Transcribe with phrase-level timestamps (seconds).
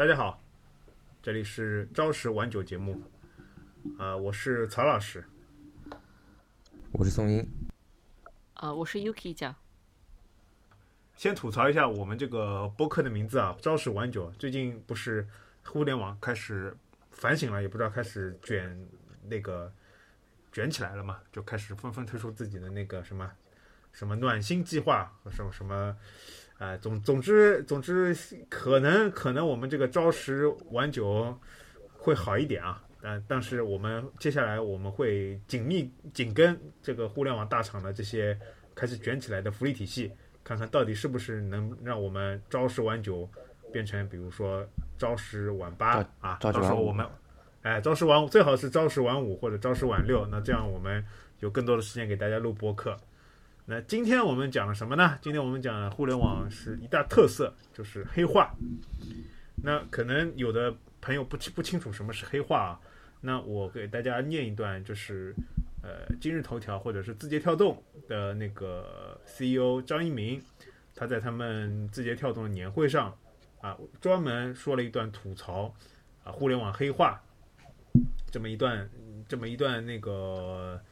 [0.00, 0.42] 大家好，
[1.22, 2.98] 这里是朝食晚酒节目，
[3.98, 5.22] 啊、我是曹老师。
[6.92, 7.46] 我是宋英，
[8.54, 9.54] 啊，我是 Yuki 酱。
[11.16, 14.32] 先吐槽一下我们这个播客的名字啊，朝食晚酒。
[14.38, 15.28] 最近不是
[15.66, 16.74] 互联网开始
[17.10, 18.88] 反省了，也不知道开始卷
[19.28, 19.70] 那个
[20.50, 23.30] 卷起来了嘛，就开始纷纷推出自己的那个什么
[23.92, 25.94] 什么暖心计划和什么什么，
[26.60, 28.14] 呃，总总之总之，
[28.50, 31.34] 可能可能我们这个朝十晚九
[31.94, 32.84] 会好一点啊。
[33.00, 38.38] 但但是我们接下来我们会紧密紧跟这个互联网大厂的这些
[38.74, 40.12] 开始卷起来的福利体系，
[40.44, 43.26] 看看到底是不是能让我们朝十晚九
[43.72, 44.62] 变成，比如说
[44.98, 47.06] 朝十晚八啊，到时候我们，
[47.62, 51.02] 哎，朝十晚五最好是朝十晚五或者朝十晚六，那这样我们
[51.38, 52.94] 有更多的时间给大家录播客。
[53.70, 55.16] 那今天我们讲了什么呢？
[55.22, 58.52] 今天我们讲了互联网是一大特色，就是黑化。
[59.62, 62.80] 那可能有的朋友不清不清楚什么是黑化啊，
[63.20, 65.32] 那我给大家念一段，就是
[65.84, 70.42] 呃今日头条或者是字节跳动的那个 CEO 张一鸣，
[70.96, 73.16] 他在他们字节跳动的年会上
[73.60, 75.72] 啊，专门说了一段吐槽
[76.24, 77.22] 啊互联网黑化
[78.32, 78.90] 这么一段
[79.28, 80.82] 这么一段那个，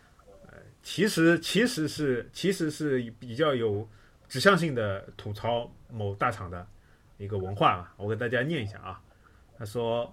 [0.91, 3.87] 其实其实是其实是比较有
[4.27, 6.67] 指向性的吐槽某大厂的
[7.19, 9.03] 一个文化啊，我给大家念一下啊，
[9.59, 10.11] 他说。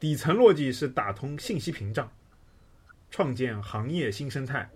[0.00, 2.10] 底层逻辑是打通信息屏障，
[3.12, 4.66] 创建行业新生态；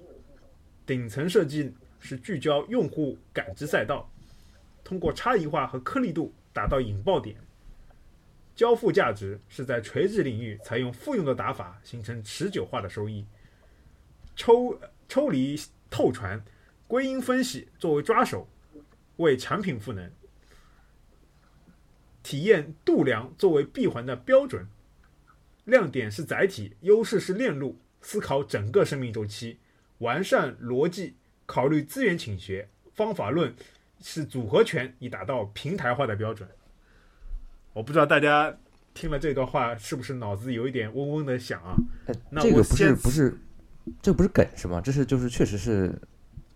[0.87, 4.09] 顶层设计是聚焦用户感知赛道，
[4.85, 7.37] 通过差异化和颗粒度达到引爆点。
[8.55, 13.27] 交付价值是在垂直领域采用复用的打法，形成持久化的收益。
[14.37, 14.79] 抽
[15.09, 16.43] 抽离透传，
[16.87, 18.49] 归因分析作为抓手，
[19.17, 20.11] 为产品赋能。
[22.23, 24.67] 体验度量作为闭环的标准。
[25.65, 27.79] 亮点是载体，优势是链路。
[28.03, 29.59] 思考整个生命周期，
[29.99, 33.53] 完善逻辑，考虑资源倾斜，方法论
[34.01, 36.49] 是组合拳，以达到平台化的标准。
[37.73, 38.57] 我不知道大家
[38.95, 41.75] 听了这段话是不是脑子有一点嗡嗡的响啊？
[42.31, 43.37] 那我先不是，
[44.03, 44.81] 这不是梗是吗？
[44.81, 45.93] 这是就是确实是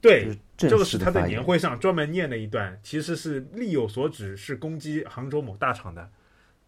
[0.01, 6.11] 对就是，正这个是他的式的发言年会上专门念了一段，其实是力有所指，是攻击杭州某大厂的，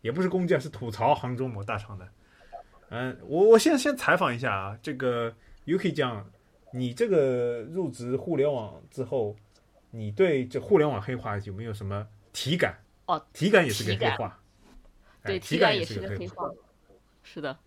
[0.00, 2.08] 也不是攻击啊，是吐槽杭州某大厂的。
[2.90, 5.34] 嗯，我我先先采访一下啊，这个
[5.66, 6.24] Yuki 酱，
[6.72, 9.34] 你这个入职互联网之后，
[9.90, 12.78] 你对这互联网黑化有没有什么体感？
[13.06, 14.38] 哦，体感也是个黑化，
[15.22, 16.48] 哎对，体感也是个黑化。
[17.24, 17.58] 是的，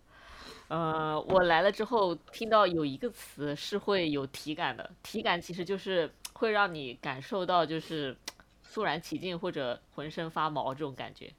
[0.68, 8.16] 呃，我来了之后听到有一个词是会有体感的，体感其实就是会让你感受到就是
[8.62, 11.32] 肃然起敬或者浑身发毛这种感觉。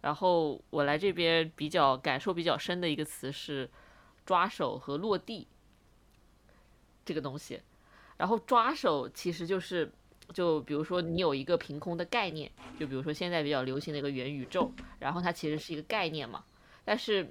[0.00, 3.68] 然后我来这边比较感受比较深的一个词是
[4.24, 5.48] 抓手和落地
[7.04, 7.60] 这个东西。
[8.16, 9.90] 然后抓手其实就是，
[10.34, 16.44] 就比如说你有一个凭空的概念，就比如说现在比较流行的一个元宇宙，然后它其实是一个概念嘛，
[16.84, 17.28] 但是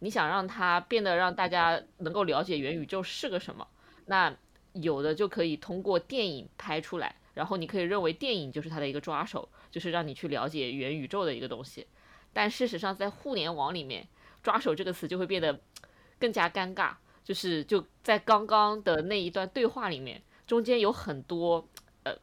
[0.00, 3.66] 你想让它变得让大家能够了解元宇宙是个什么，
[4.06, 4.34] 那
[4.72, 11.86] 有的就可以通过电影拍出来，然后你可以认为电影就是它的一个抓手，就是让你去了解元宇宙的一个东西。
[12.32, 14.06] 但事实上，在互联网里面
[14.42, 15.58] ，“抓手”这个词就会变得
[16.18, 16.94] 更加尴尬。
[17.24, 21.66] 就是就在刚刚的那一段对话里面，中间有很多
[22.04, 22.14] 呃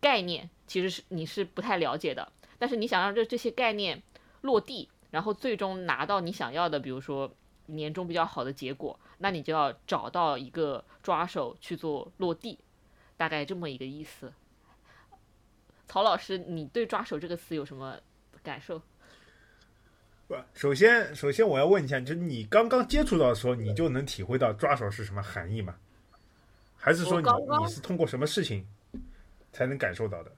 [0.00, 2.30] 概念，其实是你是不太了解的。
[2.56, 4.00] 但是你想让这这些概念
[4.42, 7.32] 落地，然后最终拿到你想要的，比如说
[7.66, 12.58] 年终比较好的结果，那你就要找到一个抓手去做落地，
[13.16, 14.32] 大概这么一个意思。
[15.86, 17.96] 曹老师，你对“抓手”这个词有什么
[18.42, 18.82] 感受？
[20.26, 25.76] 不，首先首先我要问一下，就是你刚刚接触到的时候，你就能体会到抓手是什么含义吗？
[26.74, 27.28] 还是说你
[27.60, 28.66] 你是通过什么事情
[29.52, 30.32] 才能感受到的？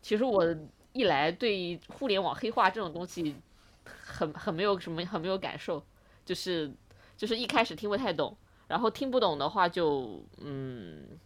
[0.00, 0.44] 其实我
[0.92, 3.34] 一来对互联网黑化这种东西
[4.04, 5.84] 很很没有什么很没有感受，
[6.24, 6.72] 就是
[7.16, 8.36] 就是一开始听不太懂，
[8.66, 11.18] 然后听不懂的话就嗯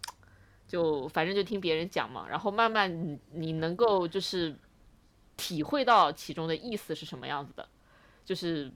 [0.69, 4.57] 就反正就听别人讲嘛，然后慢慢你你能够就是
[5.37, 7.69] 体会到其中的意思是什么样子的，
[8.25, 8.71] 就是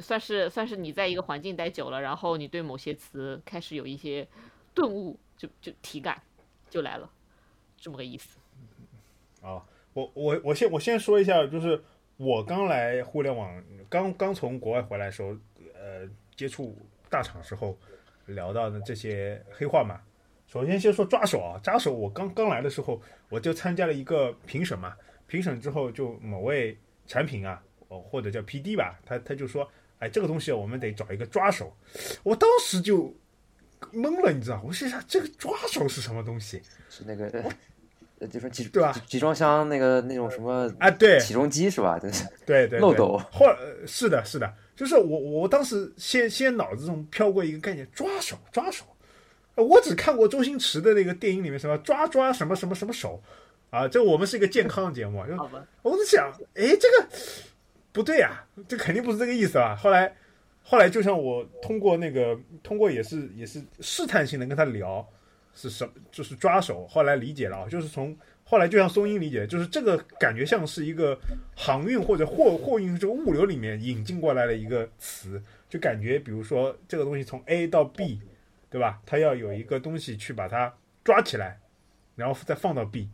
[0.00, 4.26] 算是算是你在一个环境待久了，然后你对某些词开始有一些
[4.74, 6.22] 顿悟，就就体感
[6.70, 7.10] 就来了，
[7.76, 8.38] 这么个意思。
[9.42, 11.82] 啊，我我我先我先说一下，就是
[12.22, 15.30] 我刚来互联网，刚刚从国外回来的时候，
[15.74, 16.78] 呃，接触
[17.10, 17.76] 大厂时候
[18.26, 20.00] 聊到的这些黑话嘛。
[20.46, 24.96] 首先先说抓手啊，抓手，我刚刚来的时候，我就参加了一个评审嘛，
[25.26, 26.78] 评审之后就某位
[27.08, 29.68] 产品啊，哦或者叫 PD 吧，他他就说，
[29.98, 31.76] 哎，这个东西我们得找一个抓手。
[32.22, 33.12] 我当时就
[33.92, 36.62] 懵了，你知道，我心想这个抓手是什么东西？
[36.88, 37.50] 是那个，呃，
[38.28, 41.98] 就说集对吧集集装箱那个那种什么啊，对起重机是吧？
[41.98, 42.10] 对，
[42.46, 48.84] 对对，对漏斗后来呃是的，是的，就是我我当时先先脑子中飘过一个概念，抓手抓手。
[49.54, 53.22] 呃我只看过周星驰的那个电影里面什么抓抓什么什么什么手，
[53.68, 57.06] 啊，这我们是一个健康节目，就好吧，我在想，哎，这个
[57.92, 59.76] 不对啊，这肯定不是这个意思啊。
[59.76, 60.10] 后来，
[60.62, 65.06] 后来就像我通过那个，通过也是也是试探性的跟他聊，
[65.54, 66.86] 是什么，就是抓手。
[66.86, 71.18] 后来理解了啊，就是从后来就像松英理解，就是这个感觉像是一个
[71.56, 78.20] 航运或者货货运这个物流里面引进过来的一个词，就感觉比如说这个东西从 A 到 B，
[78.68, 79.00] 对吧？
[79.06, 81.60] 它要有一个东西去把它抓起来，
[82.16, 83.08] 然后再放到 B。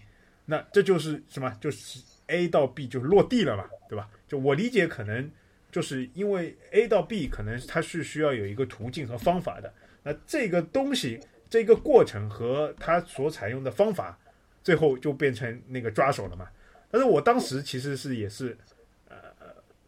[0.47, 1.55] 那这就是什么？
[1.61, 4.09] 就是 A 到 B 就是落地了嘛，对吧？
[4.27, 5.31] 就我理解，可能
[5.71, 9.73] 就是因为 A 到 B 可能它是需要有一个途径和方法的。
[10.03, 11.21] 那这个东西，
[11.51, 14.19] 这个过程和它所采用的方法，
[14.63, 16.49] 最后就变成那个抓手了嘛。
[16.91, 18.57] 但是我当时其实是也是
[19.09, 19.17] 呃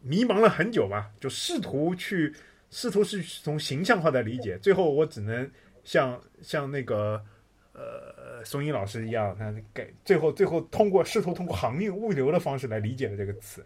[0.00, 2.34] 迷茫了很久嘛，就试图去
[2.70, 5.50] 试图是从形象化的理解，最后我只能
[5.82, 7.24] 像像那个
[7.72, 13.64] 呃松英老师一样，那给最后最后通过试图通过航运物流的方式来理解了这个词。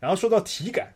[0.00, 0.92] 然后说到体感，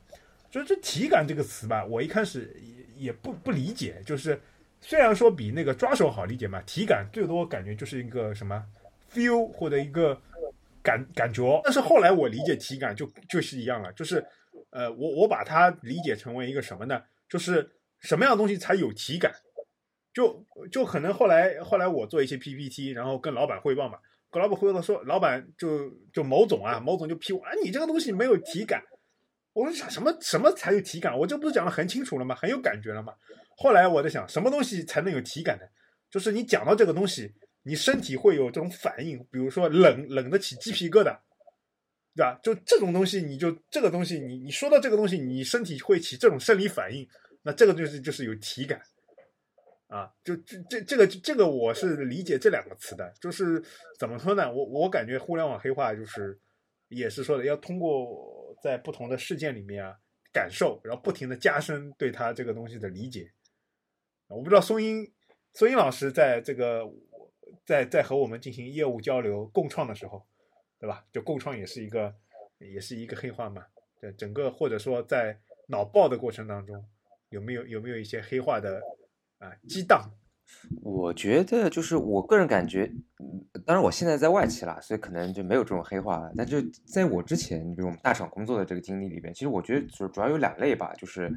[0.51, 2.55] 就是这体感这个词吧，我一开始
[2.97, 4.39] 也也不不理解，就是
[4.81, 8.65] 虽然说比那个抓手好理解嘛，体感最多感觉就是一个什么
[9.13, 10.19] feel 或者一个
[10.83, 14.25] 感感觉，但是后来我理解体感就就是一样了，就是
[14.71, 17.03] 呃我我把它理解成为一个什么呢？
[17.29, 17.69] 就是
[18.01, 19.33] 什么样的东西才有体感？
[20.15, 23.99] 就就可能后来后来我做一些 PPT，然后跟老板汇报嘛，
[24.31, 28.83] 跟老板汇报说，老板就就某总啊，某总就批我啊，你这个东西没有体感。
[29.53, 31.17] 我就想什么什么才有体感？
[31.17, 32.35] 我这不是讲的很清楚了吗？
[32.35, 33.13] 很有感觉了吗？
[33.61, 35.65] 后来我在想，什么东西才能有体感呢？
[36.09, 37.35] 就是你讲到这个东西，
[37.65, 41.19] 你身体会有这种反应，比如说冷冷得起鸡皮疙瘩，
[42.15, 42.39] 对吧？
[42.41, 47.05] 就这种东西，你就这个东西，你你说到这个东西，你身体会起这种生理反应，
[47.43, 48.81] 那这个就是就是有体感。
[49.89, 53.61] 啊，就这这这个这个我是理解这两个词的，就是
[53.99, 54.53] 怎么说呢？
[54.53, 56.39] 我我感觉互联网黑化就是
[56.89, 59.97] 也是说的要通过在不同的事件里面啊
[60.33, 63.29] 感受，然后不停的加深对它这个东西的理解。
[64.29, 65.11] 我不知道松英
[65.53, 66.85] 松英老师在这个
[67.67, 70.27] 在在和我们进行业务交流共创的时候，
[70.79, 71.05] 对吧？
[71.13, 72.15] 就共创也是一个
[72.59, 73.65] 也是一个黑化嘛。
[74.01, 76.85] 对整个或者说在脑爆的过程当中，
[77.31, 78.81] 有没有有没有一些黑化的？
[79.39, 80.11] 啊，激荡。
[80.83, 82.91] 我觉得就是我个人感觉，
[83.67, 86.33] 当然我现在在外企啦，所以可能就没有这种黑化了。
[86.37, 91.31] 但就在我之前，比如我们大厂工作的这个经历里边，其实我觉得主主要有两类吧，就是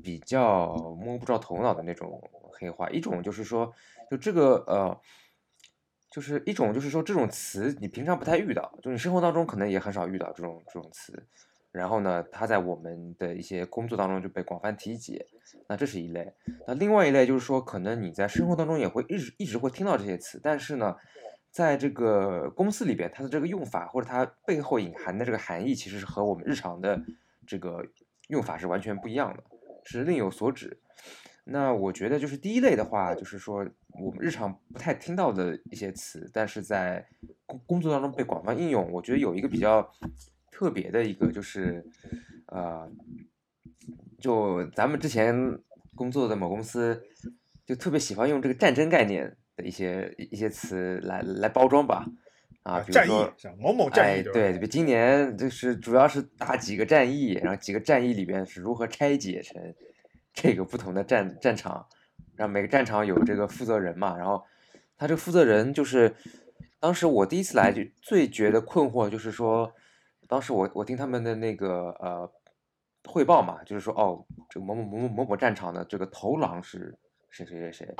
[0.00, 2.88] 比较摸不着头脑的那种黑话。
[2.90, 3.72] 一种就是说，
[4.10, 5.00] 就这个呃，
[6.10, 11.26] 就是一种就是说这种词你平常不太遇到，就你生活当中可能也很少遇到这种这种词。
[11.72, 15.24] 然后呢，它在我们的一些工作当中就被广泛提及，
[15.66, 16.30] 那这是一类。
[16.66, 20.94] 那另外一类就是说，可能你在生活当中也会一直一直会听到这些词，但是呢，
[21.50, 27.00] 在这个公司里边，它的这个用法或者它背后隐含的这个含义，其实是和我们日常的
[27.46, 27.82] 这个
[28.28, 29.42] 用法是完全不一样的，
[29.84, 30.78] 是另有所指。
[31.44, 33.66] 那我觉得就是第一类的话，就是说
[34.00, 37.06] 我们日常不太听到的一些词，但是在
[37.46, 39.90] 工工作当中被广泛应用，我觉得有一个比较。
[40.54, 41.84] 特别的一个就是，
[42.46, 42.88] 呃，
[44.20, 45.34] 就咱们之前
[45.96, 47.02] 工作的某公司，
[47.64, 52.06] 就特别喜欢用这个战争概念的一些一些词来来包装吧，
[52.62, 59.74] 啊，比如说某某战役，对，今年就是主要是打几个战役，然后几个战役里边是如何拆解成
[60.32, 61.86] 这个不同的战战场，
[62.36, 64.42] 然后每个战场有这个负责人嘛，然后
[64.96, 66.14] 他这个负责人就是
[66.78, 69.72] 当时我第一次来就最觉得困惑，就是说。
[70.28, 72.32] 当时我我听他们的那个呃
[73.04, 76.96] 汇报嘛，就是说哦，这个某某某某某某战场的这个头狼是
[77.28, 77.94] 谁谁谁谁，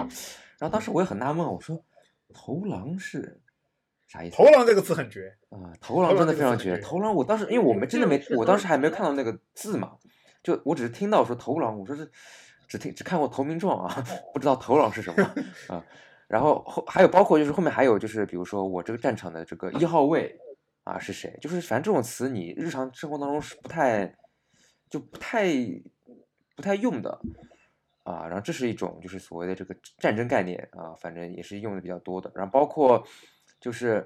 [0.58, 1.84] 然后当时我也很纳闷，我说
[2.32, 3.38] 头狼是
[4.08, 4.36] 啥意思？
[4.36, 6.76] 头狼这个词很绝啊，头狼真的非常绝。
[6.78, 9.92] 头狼，我当时因为我们真的没，我当时还没有看到那个字嘛，
[10.42, 12.10] 就我只是听到说头狼，我说是
[12.68, 15.22] 只听只看过投名状啊， 不知道头狼是什么
[15.74, 15.84] 啊。
[16.28, 20.38] 然后后还有包括就是后面还有就是比如说我这个战场的这个一号位。
[20.84, 21.38] 啊，是谁？
[21.40, 24.16] 就是反正这种词，你日常生活当中是不太，
[24.90, 25.46] 就不太
[26.56, 27.20] 不太用的
[28.02, 28.26] 啊。
[28.26, 32.32] 然后这是一种，就是所谓的这个战争概念啊，反正也是用的比较多的。
[32.34, 33.06] 然后包括
[33.62, 34.04] 就是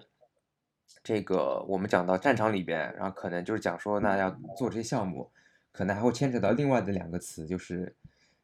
[1.02, 5.30] 这个我们讲到战场里边，然后可能就是讲说，那要做这些项目，
[5.72, 7.96] 可能还会牵扯到另外的两个词，就是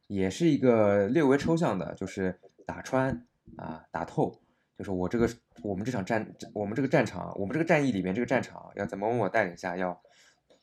[0.07, 3.25] 也是一个略微抽象的，就是打穿
[3.57, 4.41] 啊，打透。
[4.75, 5.29] 就是我这个
[5.61, 10.01] 我们这场战，我们这个战场，我们这个战役里面这个战场要在某某某带领下要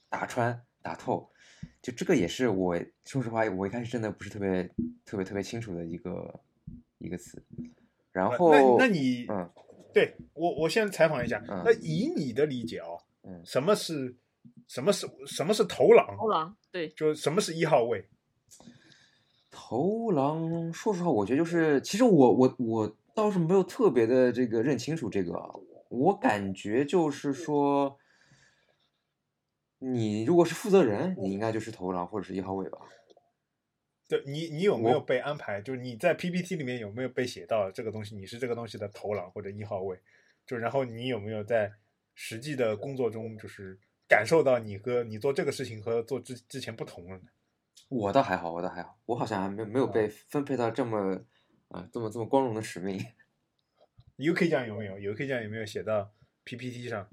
[0.09, 1.30] 打穿打透。
[1.80, 4.64] 就这个也是我说实话，我一开始真的不是特别
[5.04, 6.40] 特别特别清楚的一个
[6.99, 7.40] 一个词。
[8.11, 9.49] 然后那那你嗯
[9.93, 14.15] 对我我先采访一下，嗯那以你的理解哦，嗯什么是
[14.69, 16.17] 什么是什么是头狼？
[16.17, 18.09] 头狼对，就什么是一号位？
[19.51, 25.51] 头狼，说实话，我觉得就是，其实我我我倒是没有特别的这个认清楚这个啊，
[25.89, 27.99] 我感觉就是说，
[29.79, 32.79] 你如果是负责人，你应该就是头狼或者是一号位吧？
[34.11, 35.62] 对你，你有没有被安排？
[35.62, 38.17] 就是你在 PPT 里面有没有被写到这个东西？
[38.17, 39.97] 你是这个东西的头狼或者一号位？
[40.45, 41.73] 就然后你有没有在
[42.17, 47.23] 实际的工作中，就是感受到你和你做这个事情和做之之前不同了呢？
[47.88, 51.25] 我倒还好，我倒还好，我好像还没没有被分配到这么
[51.69, 52.99] 啊这么这么光荣的使命。
[54.19, 56.12] UK 酱有没有？UK 酱有没有写到
[56.45, 57.09] PPT 上？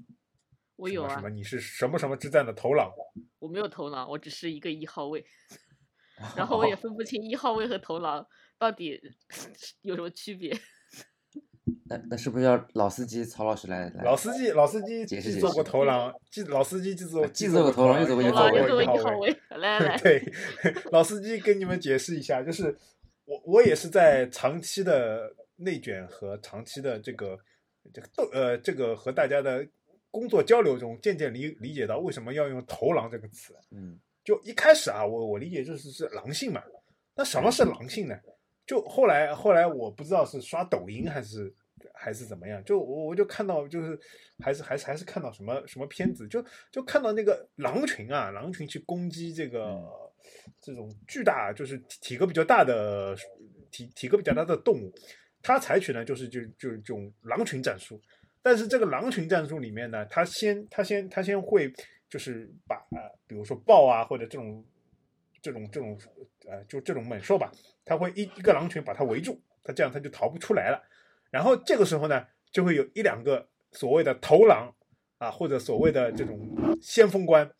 [0.74, 2.92] 我有啊什么什么？，你是什么什么之战的头狼？
[3.38, 5.24] 我没有头狼，我只是一个一号位，
[6.36, 8.26] 然后我也分不清一号位和头狼
[8.58, 9.00] 到底
[9.82, 10.56] 有什么区别。
[11.84, 14.02] 那那是不是要老司机曹老师来来？
[14.02, 18.46] 老司机，老司机解释解既做过头狼，既老司机既做啊既做过头狼又做过一号
[19.18, 20.22] 位，来来来， 对，
[20.92, 22.74] 老司机跟你们解释一下，就是
[23.26, 27.38] 我我也是在长期的内卷和长期的这个
[27.92, 29.66] 这个斗呃这个和大家的
[30.10, 33.54] 工作交流中，渐渐理理解到为什么要用“头狼”这个词。
[33.70, 33.98] 嗯
[34.28, 36.62] 就一开始啊，我我理解就是是狼性嘛。
[37.14, 38.14] 那什么是狼性呢？
[38.66, 41.50] 就后来后来我不知道是刷抖音还是
[41.94, 43.98] 还是怎么样，就我我就看到就是
[44.44, 49.88] 还是还是还是看到什么什么片子，就就看到那个狼群啊，狼群去攻击这个、嗯
[50.60, 53.16] 这种巨大就是体体格比较大的
[53.70, 54.92] 体体格比较大的动物，
[55.40, 57.98] 它采取呢就是就就是这种狼群战术。
[58.42, 61.72] 但是这个狼群战术里面呢，它先它先它先会
[62.08, 64.64] 就是把、呃比如说豹啊或者这种
[65.42, 65.98] 这种这种
[66.46, 67.52] 呃就这种猛兽吧，
[67.84, 70.82] 它会一一个狼群把它围住，它这样它就逃不出来了。
[71.30, 74.74] 然后这个时候呢，就会有一两个所谓的头狼
[75.18, 76.38] 啊，或者所谓的这种
[76.80, 77.50] 先锋官，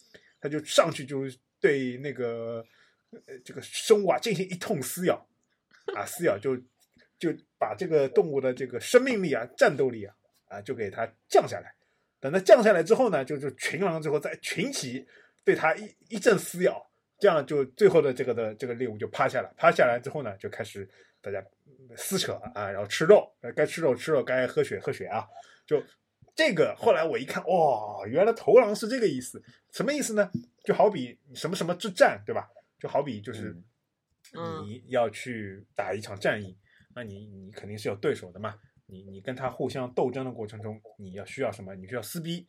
[0.40, 1.25] 他就上去就
[1.61, 2.64] 对那个
[3.11, 5.14] 呃这个生物啊进行一通撕咬
[5.95, 6.57] 啊，撕咬就
[7.19, 10.14] 就把这个动物的这个生命力啊、战斗力啊
[10.47, 11.75] 啊就给它降下来。
[12.21, 15.07] 等它降下来之后呢，就是群狼之后再群起
[15.45, 16.85] 对它一一阵撕咬，
[17.19, 19.53] 这样就最后的这个的这个猎物就趴下了。
[19.57, 20.89] 趴下来之后呢，就开始
[21.21, 21.45] 大家
[21.97, 25.27] 撕扯啊，然后吃肉，呃该吃肉吃肉，该喝血喝血啊。
[25.67, 25.83] 就
[26.35, 30.31] 这个后来我一看，哇，原来头狼是这个意思，什么意思呢？
[30.65, 32.49] 就好比什么什么之战，对吧？
[32.79, 33.57] 就好比就是
[34.35, 36.57] 嗯你要去打一场战役，
[36.95, 38.55] 那你你肯定是有对手的嘛。
[38.90, 41.75] 你你跟他互相斗争的过程中，你要需要什么？
[41.75, 42.47] 你需要撕逼，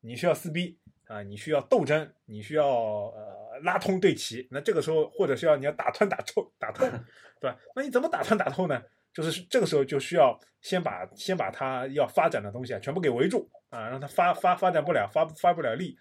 [0.00, 4.46] 你需要撕逼啊，你需要斗争，你需要呃拉通对齐。
[4.50, 6.84] 那这个时候，或者是要你要打穿打透打透，
[7.40, 7.58] 对吧？
[7.74, 8.82] 那你怎么打穿打透呢？
[9.12, 15.96] 就是这个时候就需要先把先把他要发展的东西啊全部给围住啊，让他发发发展不了，发发不了力。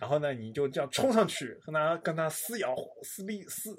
[0.00, 3.70] 然后呢，你就这样冲上去跟他跟他撕咬撕逼撕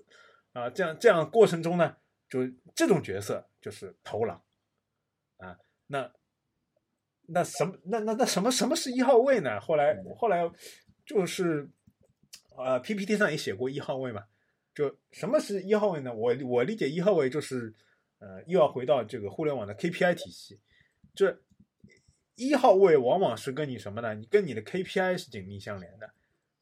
[0.52, 1.96] 啊，这样这样过程中呢，
[2.30, 2.42] 就
[2.76, 4.43] 这种角色就是头狼
[5.38, 5.58] 啊。
[5.88, 6.12] 那
[7.28, 9.60] 那什么那那那什么什么是一号位呢？
[9.60, 10.50] 后来后来
[11.06, 11.70] 就是
[12.58, 14.24] 呃 PPT 上也写过一号位嘛，
[14.74, 16.14] 就什么是一号位呢？
[16.14, 17.74] 我我理解一号位就是
[18.20, 20.60] 呃又要回到这个互联网的 KPI 体系，
[21.14, 21.42] 这
[22.36, 24.14] 一号位往往是跟你什么呢？
[24.16, 26.12] 你跟你的 KPI 是紧密相连的，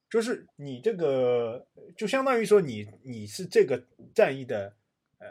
[0.10, 4.76] 就是你这个就相当于说你你是这个战役的
[5.18, 5.28] 呃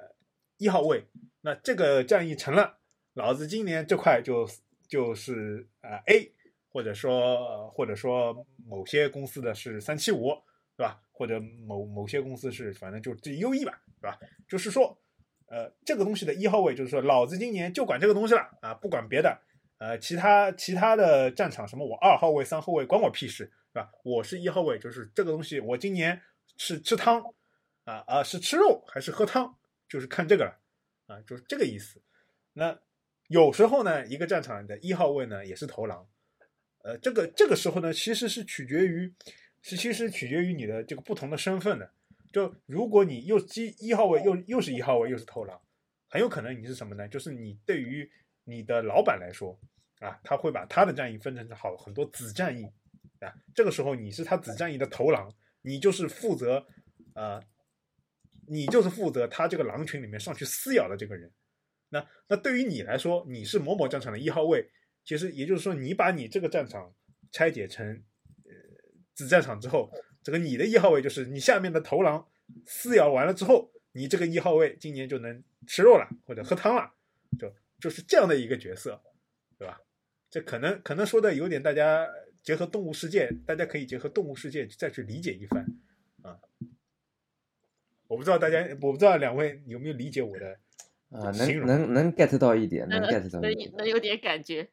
[0.56, 1.04] 一号位，
[1.42, 2.79] 那这个战役成了，
[3.14, 4.48] 老子今年这块就
[4.88, 6.32] 就是呃 A，
[6.68, 10.32] 或者说或者说某些公司的是三七五，
[10.76, 11.00] 对吧？
[11.12, 14.18] 或者某某些公司是反正就这优异吧，对吧？
[14.48, 14.98] 就是说，
[15.48, 19.38] 呃，这个东西的一号位就是说，老子今年就管这个东西了啊，不管别的，
[19.78, 23.90] 呃，其他其他的战场什么我二号位、三号位关我屁事，对吧？
[24.02, 26.18] 我是一号位，就是这个东西，我今年
[26.56, 27.22] 是吃汤
[27.84, 29.54] 啊啊，是吃肉还是喝汤，
[29.88, 30.58] 就是看这个了
[31.06, 32.00] 啊，就是这个意思。
[32.54, 32.80] 那
[33.30, 36.04] 有时候呢，一个战场的一号位呢也是头狼，
[36.82, 39.14] 呃，这个这个时候呢，其实是取决于，
[39.62, 41.88] 是其实取决于你的这个不同的身份的。
[42.32, 45.60] 就如果你又一一号位又又是一号位又是头狼，
[46.08, 47.06] 很有可能你是什么呢？
[47.06, 48.10] 就是你对于
[48.42, 49.56] 你的老板来说
[50.00, 52.64] 啊，他会把他的战役分成好很多子战役
[53.20, 55.32] 啊，这个时候你是他子战役的头狼
[55.62, 56.66] 你就是负责，
[57.14, 57.40] 呃，
[58.48, 61.30] 你就是负责他这个狼群里面上去撕咬的这个人。
[61.90, 64.70] 那那对于你来说，你是某某战场的一号位，
[65.04, 66.94] 其实也就是说，你把你这个战场
[67.30, 67.86] 拆解成
[68.44, 68.52] 呃
[69.14, 69.90] 子战场之后，
[70.22, 72.26] 这个你的一号位就是你下面的头狼
[72.64, 76.92] 撕咬完了之后，你这个一号位今年就能吃肉了或者喝汤了，
[77.38, 79.02] 就就是这样的一个角色，
[79.58, 79.80] 对吧？
[80.30, 82.08] 这可能可能说的有点，大家
[82.40, 85.66] 结合动物世界，大家可以结合动物世界再去理解一番
[86.22, 86.38] 啊。
[88.06, 90.60] 我不知道大家，我不知道两位有没有理解我的。
[91.10, 93.72] 啊，能能能 get 到一点，能能 get 到能一点。
[93.76, 94.70] 能有点感觉。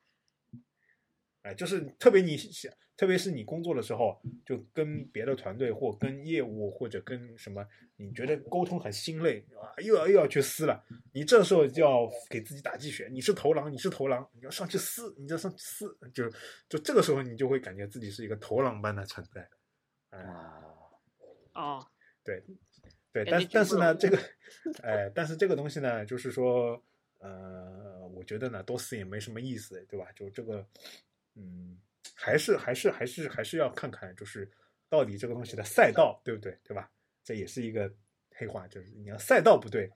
[1.42, 7.66] 哎，就是特别你想，特别是你工作的时候，就跟别的团队或跟业务或者跟什么，
[7.96, 16.30] 你觉得沟通很心累啊，又要又要去撕了，你这时候就要给自己打鸡血，你是头狼，你是头狼，你要上去撕，你就上去撕，就
[16.68, 19.48] 就这个时候你就会感觉自己是一个头狼般的存在，
[20.10, 20.64] 哎，啊，
[21.54, 21.88] 哦，
[22.26, 22.44] 对，
[23.24, 24.18] 对，但但是呢，这个，
[24.84, 26.82] 哎，但是这个东西呢，就是说，
[27.20, 30.08] 呃，我觉得呢，多撕也没什么意思，对吧？
[30.16, 30.66] 就这个，
[31.36, 31.78] 嗯，
[32.16, 34.50] 还是还是还是还是要看看，就是
[34.90, 36.92] 到底这个东西的赛道对不对，对吧？
[37.24, 37.92] 这也是一个
[38.36, 39.90] 黑话，就是你要赛道不对，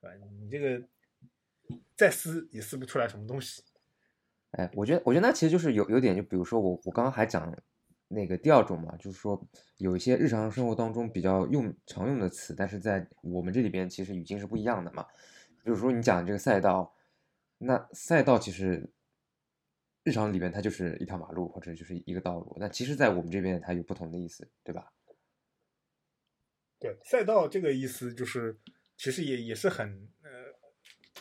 [0.00, 0.26] 对吧？
[0.40, 0.82] 你这个
[1.96, 3.62] 再撕也撕不出来什么东西。
[4.52, 7.50] 哎，我觉得，我觉得那其实就是有有点，就比如说我我刚刚还讲
[8.08, 9.40] 那个第二种嘛，就是说
[9.78, 15.06] 有一些日常生活当中比较用常用的词，但是在我们这里边其实语境是不一样的嘛。
[15.62, 16.94] 比如说你讲这个赛道，
[17.58, 18.90] 那赛道其实
[20.02, 24.92] 日常里边它就是一条马路或者就是一个道路，那其实在我们这边它有不同的意思，对吧？
[26.78, 28.58] 对，赛道这个意思就是，
[28.98, 30.28] 其实也也是很呃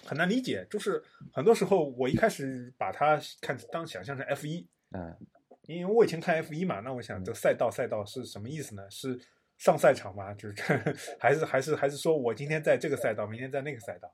[0.04, 0.68] 很难理解。
[0.70, 5.18] 就是很多时候我一开始把它看当想象成 F 一，嗯
[5.66, 8.90] 因为我以前看 F 一嘛，那我想这个赛道赛道是什么意思呢？
[8.90, 9.20] 是
[9.58, 10.34] 上赛场吗？
[10.34, 10.56] 就是
[11.20, 14.14] 还是还是还是说我今天在这个赛道，明天在那个赛道？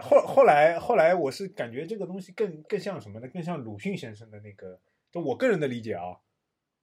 [0.00, 3.28] 后后来后来我是感觉这个东西更更像什么呢？
[3.28, 4.80] 更像鲁迅先生的那个，
[5.12, 6.16] 就我个人的理解啊，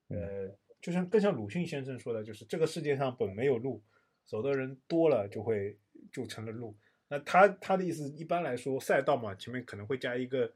[0.08, 0.48] 呃，
[0.80, 3.82] 就像更像鲁迅先生说的，就是这个世界上本没有路，
[4.24, 5.76] 走的人多了就会
[6.10, 6.74] 就成了路。
[7.08, 10.50] 那他他的意思，一般来说赛道嘛，前面可能会加一个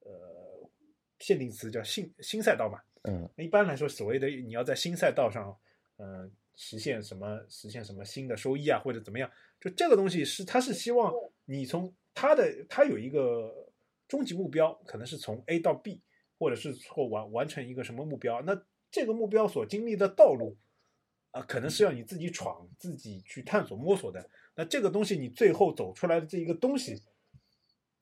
[0.00, 0.10] 呃
[1.22, 2.78] 限定词叫新新赛道嘛。
[3.04, 5.58] 嗯一般来说，所谓的你要在新赛道上，
[5.96, 9.28] 呃，实现什么实现什么新的收益啊，或者怎么样，
[9.60, 11.12] 就这个东西是他是希望
[11.44, 13.72] 你从他的他有一个
[14.06, 16.00] 终极目标，可能是从 A 到 B，
[16.38, 20.56] 或者是或完完成一个什么目标，那这个目标所经历的道路
[21.32, 24.30] 啊、可能是要你自己闯、自己去探索、摸索的。
[24.54, 27.02] 那这个东西你最后走出来的这一个东西，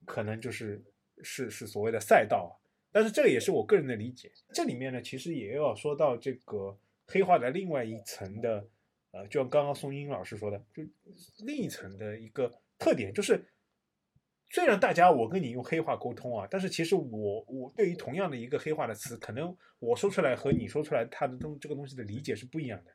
[0.04, 0.82] 可能就是
[1.22, 2.52] 是是所谓的赛道啊。
[2.92, 4.30] 但是这个也是我个人的理解。
[4.52, 8.68] 这里面呢，其实也要说到这个黑化的另外一层的，
[9.12, 10.82] 呃，就像刚刚宋英老师说的，就
[11.44, 13.44] 另一层的一个特点就是，
[14.48, 22.90] 虽然大家我跟你用黑话沟通啊，但是其实我我对于同样的一个黑化的词，可能我说出来和你说出来它的东这个东西的理解是不一样的，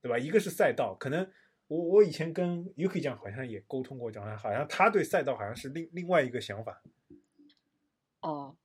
[0.00, 0.18] 对吧？
[0.18, 1.30] 一个是赛道，可能
[1.68, 6.82] 我我以前跟 UK 讲好像也沟通过，讲好像他对赛道好像是另另外一个想法。
[8.20, 8.56] 哦，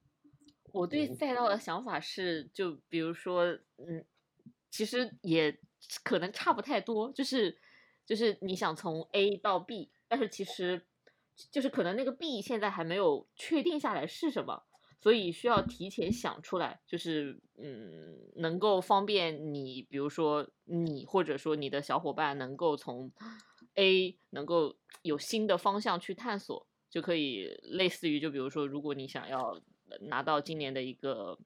[0.77, 3.45] 我对赛道的想法是，就比如说，
[3.77, 4.05] 嗯，
[4.69, 5.59] 其实也
[6.03, 7.57] 可能差不太多，就是
[8.05, 10.85] 就是你想从 A 到 B，但是其实
[11.51, 14.63] 就是可能那个 B 现在还没有确定下来是什么，
[15.01, 23.11] 所以需要提前想出来，就是嗯，能够方便你，比如说你或者说你的小伙伴能够从
[23.75, 26.67] A 能够有新的方向去探索。
[26.89, 29.61] 就可以类似于，就比如说，如果你想要
[30.01, 31.37] 拿到今年的一个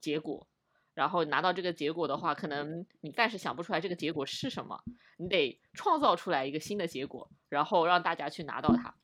[0.00, 0.46] 结果，
[0.94, 4.82] 然后拿到这个结果的话，可能你暂时想不出来这个结果是什么，
[5.16, 8.94] 你得创造出来一个新的结果，然后让大家去拿到它。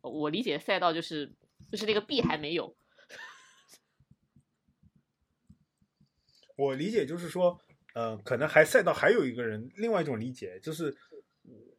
[0.00, 1.34] 我理解赛道就是
[1.70, 2.74] 就是那个币还没有，
[6.56, 7.60] 我理解就是说，
[7.94, 10.96] 呃，可能还赛道还有一个人，另外一种理解就是，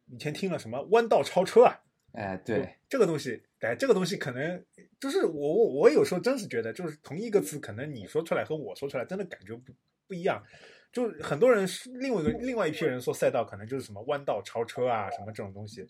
[0.06, 1.80] 以前听了什么弯道超车啊，
[2.12, 4.64] 哎，对，这个东西，哎，这个东西可能
[4.98, 9.72] 就是我我我有时候真是觉得，就是同一个词，可能你说出来和我说出来真的感觉不
[10.06, 10.42] 不一样。
[10.92, 15.86] 就很多人是另外一个另外一批人说赛道可能就是什么弯道超车啊，什么这种东西，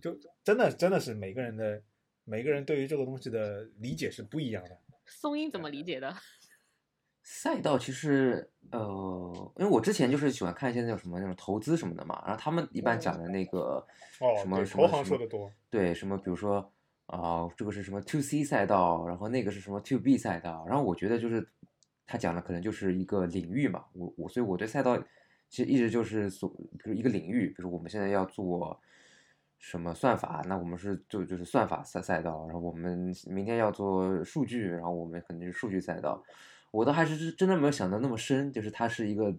[0.00, 1.82] 就真的真的是每个人的
[2.24, 4.78] 每个人对于这个东西的理解是不一样的。
[5.04, 6.14] 松音怎么理解的？
[7.22, 13.86] 赛道其实呃，因为我之前就是喜欢看一些那种什么那种投资什么的嘛，然后他们一般讲的那个
[14.20, 16.72] 哦，什么对，投行什么什么说的多，对，什么比如说
[17.08, 21.48] 啊、这个是什么 to C 赛道，然后那个是什么 to B 赛道，然后我觉得就是
[22.06, 25.02] 他讲的可能就是一个领域嘛，我我所以我对赛道
[25.48, 28.78] 其实一直就是所，比如一个领域，比如我们现在要做
[29.58, 36.22] 什么算法，那我们是就就是算法赛赛道，然后我们明天要做数据，然后我们肯定是数据赛道。
[36.70, 39.34] 我倒还是真的没有想到那么深，就是它是一个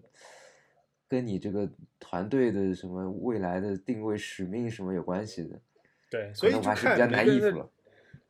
[1.06, 5.60] 跟你这个团队的什么未来的定位使命什么有关系的。
[6.10, 7.70] 对，所以就看每个人的。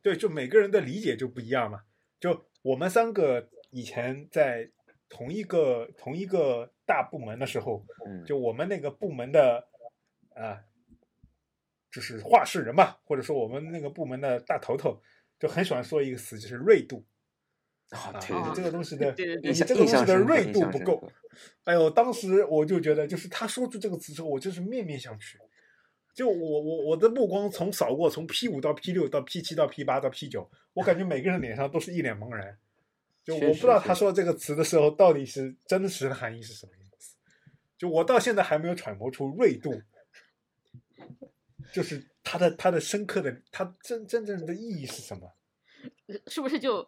[0.03, 1.81] 对，就每个人的理解就不一样嘛。
[2.19, 4.71] 就我们三个以前在
[5.09, 9.67] 同一个同一个大部门的时候，嗯，就我们那个部门的
[10.33, 10.63] 啊，
[11.91, 15.01] 就是话事人吧，或者说我们那个部门的大头头，
[15.39, 17.05] 就很喜欢说一个词，就是锐度
[17.89, 19.11] 啊，啊，对哦对对，这个东西的，
[19.43, 21.11] 你这个东西的锐度不够。
[21.65, 25.37] 哎呦，当时我就觉得，就是他说出这个词之后，我真是面面相觑。
[26.13, 32.57] 就我我我的目光从扫过，从 P 五到 P 六到 P 七到 P 八到 P 九，我感觉每个人脸上都是一脸茫然。
[33.23, 37.15] 就我不知道他说这个词的时候，到底是真实的含义是什么意思。
[37.77, 39.81] 就我到现在还没有揣摩出锐度，
[41.71, 45.33] 就是它的它的深刻的，它真真正的意义是什么？
[46.27, 46.87] 是不是就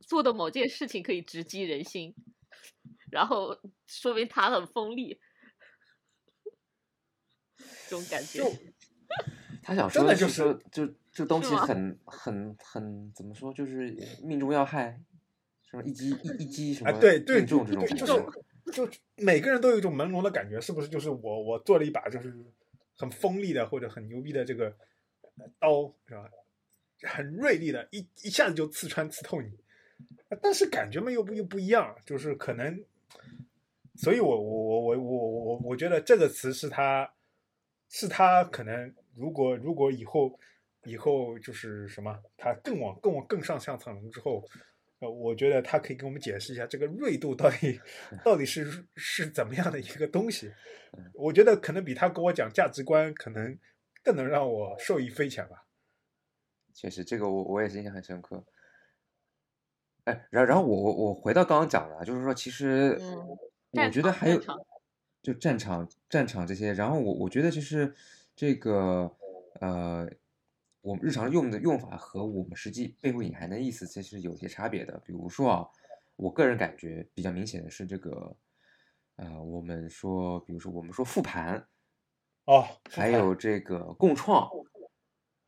[0.00, 2.14] 做的某件事情可以直击人心，
[3.10, 5.18] 然后说明他很锋利，
[7.88, 8.52] 这种感觉就。
[9.62, 15.00] 他想说的就是说，就这东西很很很怎么说，就是命中要害，
[15.68, 18.06] 什么一击一一击什么啊，对对，命中这种就感觉。
[18.06, 20.88] 是就每个人都有一种朦胧的感觉，是不是？
[20.88, 22.32] 就是我我做了一把就是
[22.96, 24.66] 很锋利的或者很牛逼的这个
[25.36, 26.30] 呃刀，是吧？
[27.02, 29.50] 很锐利的，一一下子就刺穿刺透你。
[30.40, 32.84] 但是感觉嘛又不又不一样，就是可能，
[33.96, 37.12] 所以我我我我我我我觉得这个词是他
[37.88, 40.38] 是他可能如果如果以后
[40.84, 44.44] 以后就是什么，他更往更往更上上层楼之后，
[45.00, 47.80] 呃，我觉得他可以给我们解释一下这个锐度到底
[48.24, 50.52] 到底是是怎么样的一个东西。
[51.12, 53.58] 我觉得可能比他跟我讲价值观，可能
[54.02, 55.66] 更能让我受益匪浅吧。
[56.72, 58.44] 确实，这个我我也是印象很深刻。
[60.04, 63.26] 哎，然然后我我我回到刚刚讲的啊，就是说，其实嗯
[63.72, 64.40] 我觉得还有
[65.26, 67.92] 就战场战场这些，然后我我觉得就是
[68.36, 69.12] 这个
[69.60, 70.08] 呃，
[70.82, 75.02] 我们日常用的用法和我们实际背后隐含的意思其实有些差别的。
[75.04, 75.68] 比如说啊，
[76.14, 78.36] 我个人感觉比较明显的是这个
[79.16, 81.66] 呃，我们说，比如说我们说复盘，
[82.44, 84.48] 哦，还有这个共创，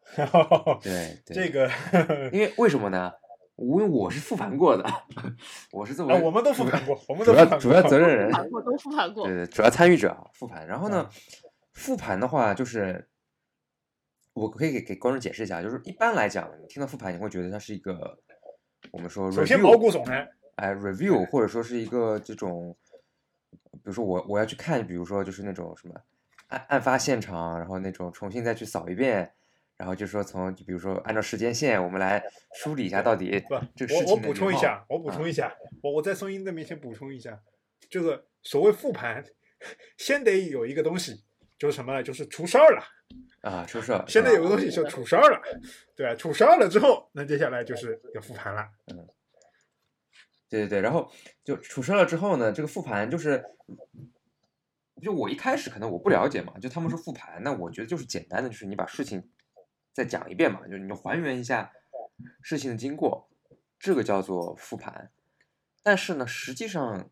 [0.83, 1.71] 对对，这个，
[2.33, 3.13] 因为为什么呢？
[3.59, 4.85] 因为我是复盘过的，
[5.73, 10.65] 我是作为啊，我们都复盘过，我们主要主要责任人复，盘过都复盘过对，对，主要参与者啊，复盘。
[10.67, 13.09] 然后呢嗯，复盘的话就是，
[14.33, 18.21] 我可以给给观众解释一下，就是一般来讲，你听到复盘，你会觉得它是一个
[18.93, 22.77] 我们说首先 review 毛骨悚然，哎，review，或者说是一个这种，
[23.73, 25.95] 比如说我我要去看，比如说就是那种什么
[26.47, 29.33] 案案发现场，然后那种重新再去扫一遍，
[29.79, 32.23] 然后就说从就比如说按照时间线，我们来
[32.57, 37.41] 梳理一下到底不，这个事我我补充一下，我补啊充一下，我我在宋英的面前补充一下，
[37.89, 39.25] 这个所谓复盘，
[39.97, 41.25] 先得有一个东西，
[41.57, 42.03] 就是什么呢？
[42.03, 42.83] 就是出事儿了。
[43.41, 45.41] 啊，出事儿，现在啊有个东西叫出事儿了，
[45.97, 46.15] 对吧？
[46.15, 48.69] 出事儿了之后，那接下来就是要复盘了。
[48.93, 49.09] 嗯
[50.51, 51.13] 对对对，然后
[51.45, 53.45] 就出事了之后呢，这个复盘就是，
[55.03, 59.23] 就我一开始可能我不了解嘛，就他们说复盘，那我觉得就是简单的，就是你把事情
[59.99, 61.73] 再讲一遍嘛，就是你还原一下
[62.41, 63.29] 事情的经过，
[63.81, 65.11] 这个叫做复盘。
[65.83, 67.11] 但是呢，实际上，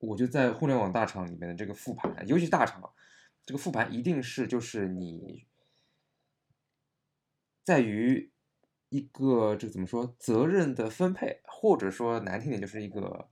[0.00, 2.92] 我就在互联网大厂里面的这个复盘，尤其大厂，
[3.46, 5.46] 这个复盘一定是就是你
[7.62, 8.32] 在于
[8.88, 13.30] 一个这个怎么说责任的分配，或者说难听点就是一个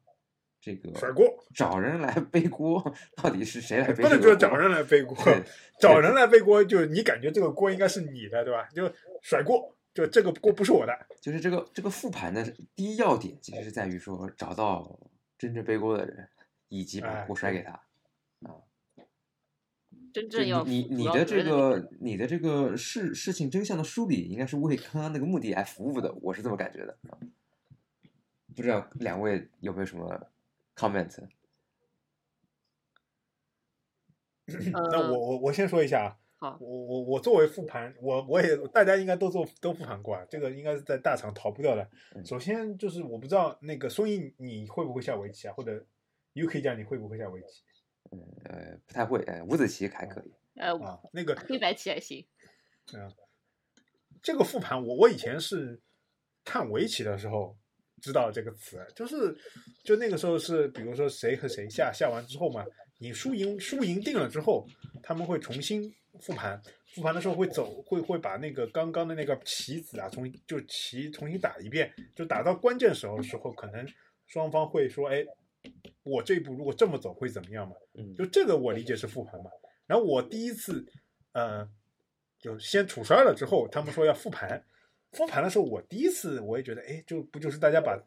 [0.61, 2.83] 这个甩锅找人来背锅，
[3.17, 4.21] 到底是谁来背不能？
[4.21, 5.43] 说找人来背锅对，
[5.81, 8.69] 找人来背锅，就你感觉这个锅应该是你的，对吧？
[8.75, 8.93] 就
[9.23, 10.93] 甩锅，就这个锅不是我的。
[11.21, 12.45] 就是这个这个复盘的
[12.75, 14.99] 第一要点，其实是在于说找到
[15.39, 16.29] 真正背锅的人，
[16.69, 17.73] 以及把哎锅甩给他。
[17.73, 18.55] 啊
[20.13, 26.99] 真正要你你你的这个个你的这个事事情真相的梳理，应该是为刚刚那个目的来服务的，我是这么感觉的。
[27.11, 27.19] 啊
[28.57, 30.29] 不知道两位有没有什么
[30.79, 31.29] comment？
[34.91, 41.91] 那我我我先说一下啊，好我我我作为复盘，我我也大家应该都做都复盘过啊，这个应该是在大厂逃不掉的。
[42.15, 45.85] 嗯首先就是我不知道那个松印你会不会下围棋啊，或者
[46.35, 47.63] UK 家你会不会下围棋
[48.45, 50.33] 呃，不太会，呃，五子棋还可以。
[50.55, 50.99] 呃啊？
[51.13, 52.27] 那个黑白棋还行，
[52.95, 53.13] 嗯
[54.23, 55.83] 这个复盘，我我以前是
[56.43, 57.59] 看围棋的时候
[58.01, 59.37] 知道这个词，就是
[59.85, 62.65] 就那个时候是比如说谁和谁下下完之后嘛，
[62.99, 64.67] 你输赢输赢定了之后，
[65.03, 66.61] 他们会重新复盘，
[66.95, 73.87] 复盘的时候会走会会把那个刚刚的那个棋子啊，重就棋重新打一遍，就打到关键时候的时候，可能
[74.27, 75.25] 双方会说，哎，
[76.03, 77.75] 我这一步如果这么走会怎么样嘛？
[77.95, 79.51] 嗯就这个我理解是复盘嘛。
[79.87, 80.85] 然后我第一次，
[81.33, 81.67] 呃，
[82.39, 84.63] 就先处衰了之后，他们说要复盘，
[85.13, 87.99] 复盘的时候，我第一次我也觉得，哎，就不就是大家把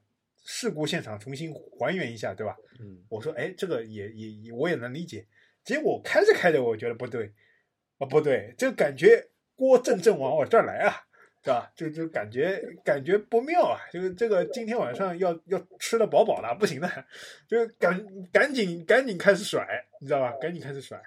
[0.44, 2.56] 事故现场重新还原一下，对吧？
[2.80, 5.26] 嗯我说，哎，这个也也也我也能理解。
[5.64, 7.32] 结果开着开着，我觉得不对，
[7.98, 10.94] 啊，不对，就感觉锅正正往我这儿来啊，
[11.44, 11.72] 是吧？
[11.76, 16.90] 就就感觉感觉不妙啊，就是这个今天晚上要要吃的饱饱的，不行的，
[17.48, 20.32] 就赶赶紧赶紧开始甩，你知道吧？
[20.42, 21.00] 赶紧开始甩。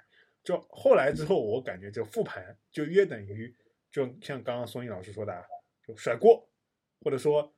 [0.43, 3.53] 就后来之后，我感觉这复盘就约等于，
[3.91, 5.43] 就像刚刚松毅老师说的啊，
[5.87, 6.49] 就甩锅，
[7.01, 7.53] 或者说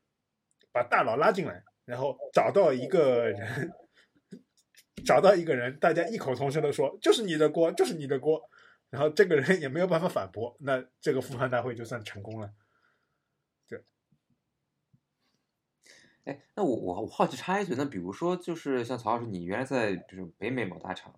[0.72, 3.72] 把大佬拉进来，然后找到一个人，
[5.06, 8.42] 找到一个人，大家异口同声的说就是你的锅，就是你的锅，
[8.90, 12.54] 然后这个人也没有办法反驳，那这个复盘大会就算成功了。
[13.68, 13.84] 对
[16.26, 21.18] 哎，那我我我好奇插一句，那比如说就是像曹老师，你原来在就是北美某大厂，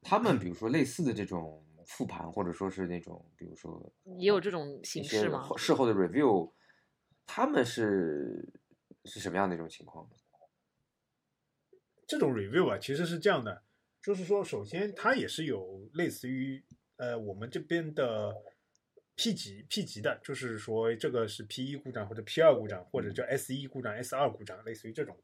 [0.00, 5.42] 他们比如说类似的这种复盘，或者说是那种比如说也有这种形式吗？
[5.42, 6.52] 后事后的 review，
[7.26, 8.52] 他们是
[9.04, 10.08] 是什么样的一种情况？
[12.06, 13.62] 这种 review 啊，其实是这样的，
[14.02, 16.62] 就是说，首先它也是有类似于
[16.96, 18.34] 呃我们这边的
[19.16, 25.16] P 级 P 级的，就是说这个是 P 一故障或者 P 二故障，或者叫 S 一故障、S 二故障，类似于这种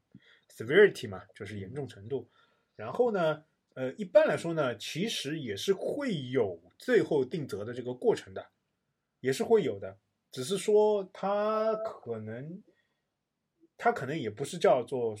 [0.49, 2.29] severity 嘛，就是严重程度。
[2.75, 8.45] 然后呢，呃，一般来说呢，其实也是会有最后定责的这个过程的，
[9.19, 9.97] 也是会有的，
[10.31, 12.61] 只是说它可能
[13.77, 15.15] 它可能也不是叫做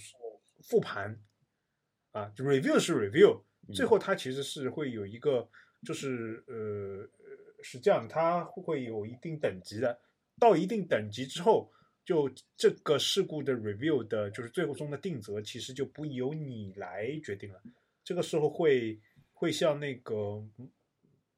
[0.63, 1.21] 复盘。
[2.11, 3.41] 啊，review 是 review，
[3.73, 5.49] 最后它其实是会有一个，
[5.87, 7.09] 就是呃，
[7.63, 9.97] 是这样，它会有一定等级的，
[10.37, 11.71] 到一定等级之后，
[12.03, 17.61] 就这个事故的 review 的，就是最后中的定责，其实就不由你来决定了，
[18.03, 18.99] 这个时候会
[19.33, 20.43] 会像那个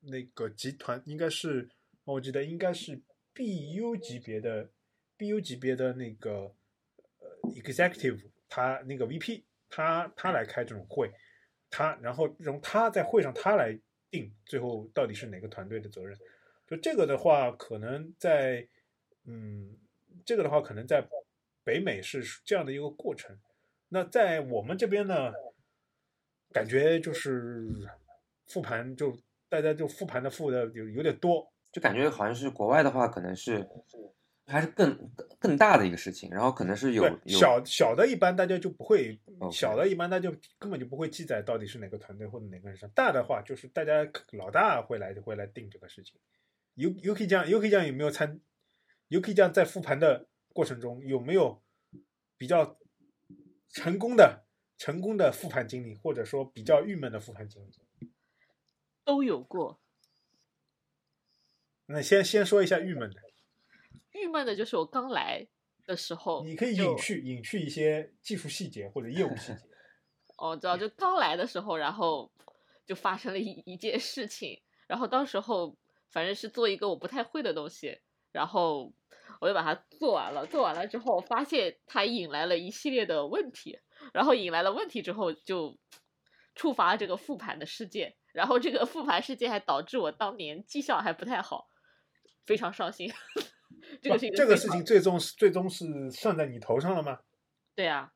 [0.01, 1.69] 那个集团，应该是
[2.03, 3.01] 我记得应该是
[3.33, 4.69] BU 级别的
[5.17, 6.53] BU 级别的那个
[7.19, 9.43] 呃 executive，他那个 VP。
[9.75, 11.11] 他他来开这种会，
[11.71, 13.75] 他然后让他在会上他来
[14.11, 16.15] 定最后到底是哪个团队的责任。
[16.67, 18.67] 就这个的话，可能在
[19.23, 19.75] 嗯，
[20.23, 21.03] 这个的话可能在
[21.63, 23.35] 北美是这样的一个过程。
[23.89, 25.33] 那在我们这边呢，
[26.53, 27.67] 感觉就是
[28.47, 29.17] 复盘就
[29.49, 33.67] 大家就复盘的复的有有点多，就感觉好像是国外的话，可能是
[34.45, 39.19] 还是更更大的一个事情，然后可能是有有小小的，一般大家就不会
[39.51, 42.89] 小的，一般大家就根本就不会记载到底是哪个团队或者哪个人上。
[42.91, 46.19] 大的话，就是大家老大会来会来定这个事情。
[46.75, 48.39] U UK 酱 UK 酱有没有参
[49.09, 51.61] ？UK 酱在复盘的过程中有没有
[52.37, 52.77] 比较
[53.69, 54.43] 成功的
[54.83, 57.65] 成功的复盘经历，或者说比较郁闷的复盘经
[57.99, 58.11] 历？
[59.05, 59.79] 都有过。
[61.85, 63.21] 那先先说一下郁闷的，
[64.11, 65.47] 郁闷的就是我刚来
[65.85, 69.61] 的时候，你可以隐去隐去一些技术细节或者业务细节。
[70.37, 72.29] 哦，知道，就刚来的时候，然后
[72.85, 75.77] 就发生了一一件事情，然后当时候
[76.09, 78.01] 反正是做一个我不太会的东西，
[78.33, 78.93] 然后
[79.39, 83.79] 我就把它做完了，做完了之后发现它引来了一系列的问题，
[84.11, 85.77] 然后引来了问题之后就
[86.55, 91.67] 触发了这个复盘的事件，然后这个复盘事件还导致我当年绩效还不太好，
[92.45, 93.11] 非常伤心。
[94.01, 97.19] 这个是一不这个事情最终是最终是算在你头上了吗？
[97.75, 98.13] 对啊，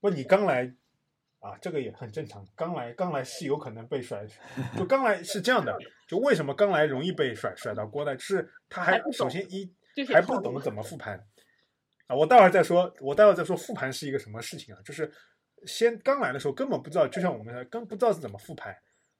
[0.00, 0.74] 不，你刚来
[1.40, 2.44] 啊，这个也很正常。
[2.54, 4.26] 刚来，刚来是有可能被甩，
[4.76, 5.78] 就刚来是这样的。
[6.06, 8.18] 就为什么刚来容易被甩甩到锅呢？
[8.18, 9.74] 是他还首先一
[10.12, 11.24] 还不懂怎么复盘
[12.06, 12.16] 啊。
[12.16, 14.80] 我待会儿再说，我待会儿再说复盘是一个什么事情啊？
[14.84, 15.10] 就是
[15.66, 18.76] 先刚来的时候根本不知道，就像我们刚，不知道是怎么复盘。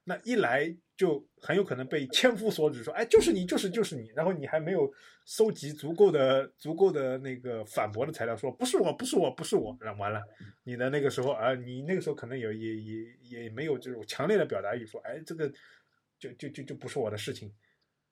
[0.07, 4.87] 那一来就很有可能被千夫所指，说，哎，就是你，就是就是你，然后你还没有
[5.25, 10.21] 收集足够的足够的那个反驳的材料，说不是我，不是我，不是我，那完了，
[10.63, 15.51] 你的那个时候啊，你那个时候可能也也也也没有这种强烈的表达欲，说，哎，这个
[16.19, 17.51] 就就就就不是我的事情，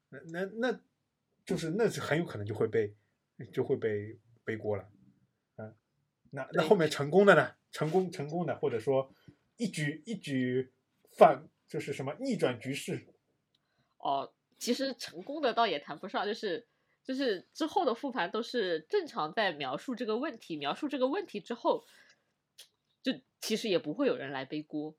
[0.10, 0.80] 那那那
[1.46, 2.92] 就是那是很有可能就会被
[3.52, 4.90] 就会被背锅了，
[5.58, 5.76] 嗯、
[6.32, 7.56] 那那后面成功的呢？
[7.72, 9.14] 成功成功的，或者说
[9.58, 10.72] 一举一举
[11.18, 13.08] 反就是什么逆转局势，
[13.98, 16.68] 哦，其实成功的倒也谈不上，就是
[17.04, 21.84] 就是之后的复盘都是正常在描述这个问题，描述这个问题之后，
[23.02, 24.96] 就其实也不会有人来背锅。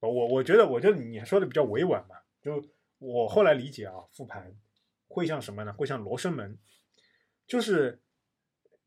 [0.00, 2.16] 我我觉得，我觉得你说的比较委婉嘛。
[2.40, 2.60] 就
[2.98, 4.52] 我后来理解啊，复盘
[5.06, 5.72] 会像什么呢？
[5.72, 6.58] 会像罗生门，
[7.46, 8.02] 就是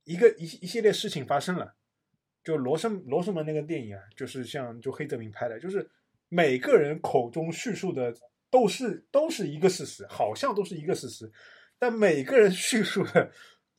[0.06, 1.76] 一个一一系列事情发生了。
[2.44, 5.90] 就罗生罗生门那个电影啊，就是像就黑泽明拍的，就是
[6.30, 8.16] 每个人口中叙述的
[8.52, 11.32] 都是都是一个事实，好像都是一个事实，
[11.80, 13.32] 但每个人叙述的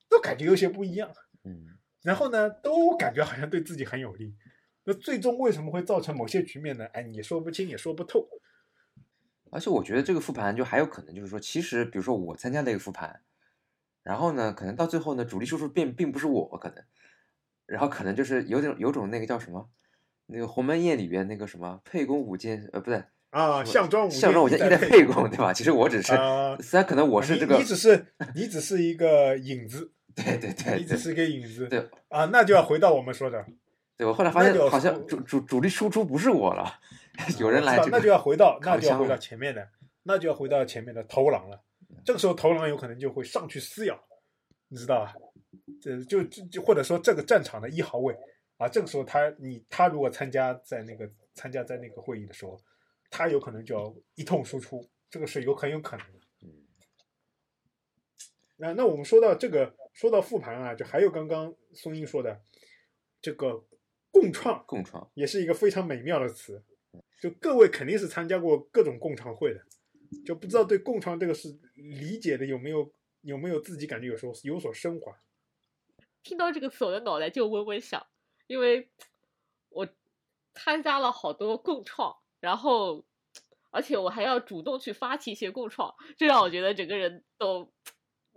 [0.09, 1.09] 都感觉有些不一样。
[1.45, 4.35] 嗯，然后呢，都感觉好像对自己很有利。
[4.83, 6.85] 那最终为什么会造成某些局面呢？
[6.87, 8.29] 哎，你说不清也说不透。
[9.53, 13.23] 而且我觉得这个复盘就还有可能就是说，其实比如说我参加那个复盘，
[14.07, 16.85] 然后呢，可能到最后呢，主力输出并并不是我可能，
[17.66, 19.69] 然后可能就是有种有种那个叫什么，
[20.27, 25.53] 那个《鸿门宴》里边那个什么沛公舞剑，呃，不对啊，项庄舞项庄舞剑一代沛公，对吧？
[25.53, 31.66] 其实我只是，啊虽然可能我是这个你，你只是你只是一个影子，对对对对你只是一个影子。
[31.66, 33.45] 对啊，那就要回到我们说的，
[33.97, 36.79] 对，我后来发现好像主主主力输出不是我了，
[37.40, 39.69] 有人来我知道那就要回到，那就要回到前面的，
[40.05, 41.62] 那就要回到前面的头狼了。
[42.07, 44.01] 这个时候头狼有可能就会上去撕咬，
[44.69, 45.14] 你知道吧？
[45.83, 48.16] 这就就就或者说这个战场的一号位
[48.59, 52.57] 啊，这个时候他你他如果参加在那个参加在那个会议的时候，
[53.11, 56.21] 他有可能就要一通输出，这个是有很有可能的。
[56.45, 56.53] 嗯
[58.59, 62.40] 那那我们说到这个，说到复盘啊，就还有刚刚松英说的
[63.21, 63.62] 这个
[64.11, 65.11] 共创，共创。
[65.12, 66.64] 也是一个非常美妙的词。
[67.21, 69.61] 就各位肯定是参加过各种共创会的，
[70.25, 72.92] 就不知道对共创这个是理解的有没有
[73.23, 75.16] 有没有自己感觉有时候有所升华。
[76.23, 78.05] 听到这个词，我的脑袋就嗡嗡响，
[78.47, 78.88] 因为
[79.69, 79.87] 我
[80.55, 83.05] 参加了好多共创，然后
[83.71, 87.73] 而且我还要主动去发起一些共创，这让我觉得整个人都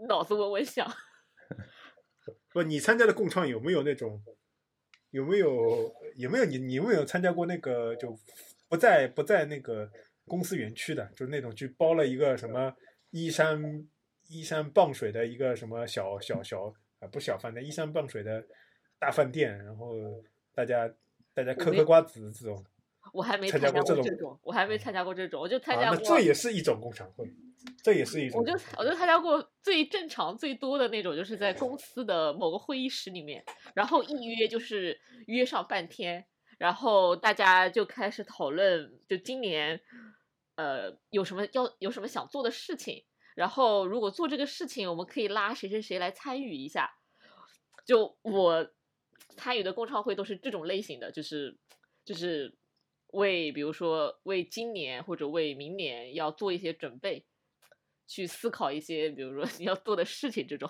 [0.07, 0.87] 脑子嗡嗡响。
[2.53, 4.23] 不，你参加的共创有没有那种
[5.11, 8.15] 有没有有没有你你有没有参加过那个就
[8.67, 9.91] 不在不在那个
[10.29, 12.73] 公司园区的，就是那种去包了一个什么
[13.09, 13.59] 依山
[14.29, 18.45] 依山傍水的一个什么小小小啊不小饭店，依山傍水的
[18.99, 19.95] 大饭店，然后
[20.53, 20.89] 大家
[21.33, 22.63] 大家嗑嗑瓜子这种
[23.11, 25.97] 我还没参参加加过这种我还没参加过这种，我就参加过。
[26.05, 27.25] 这也是一种工厂会，
[27.81, 36.23] 这也是一种我就我就参加过最正常最多的那种，就是在公司的某个会议室里面，然后一约就是约上半天，
[36.59, 39.79] 然后大家就开始讨论，就今年
[40.59, 46.91] 呃有什么要有什么想做的事情，然后如果做这个事情，我们可以拉谁谁谁来参与一下。
[47.85, 48.69] 就我
[49.37, 51.57] 参与的共创会都是这种类型的，就是
[52.03, 52.57] 就是
[53.13, 57.25] 为比如说为今年或者为明年要做一些准备，
[58.05, 60.69] 去思考一些比如说 你要做的事情这种。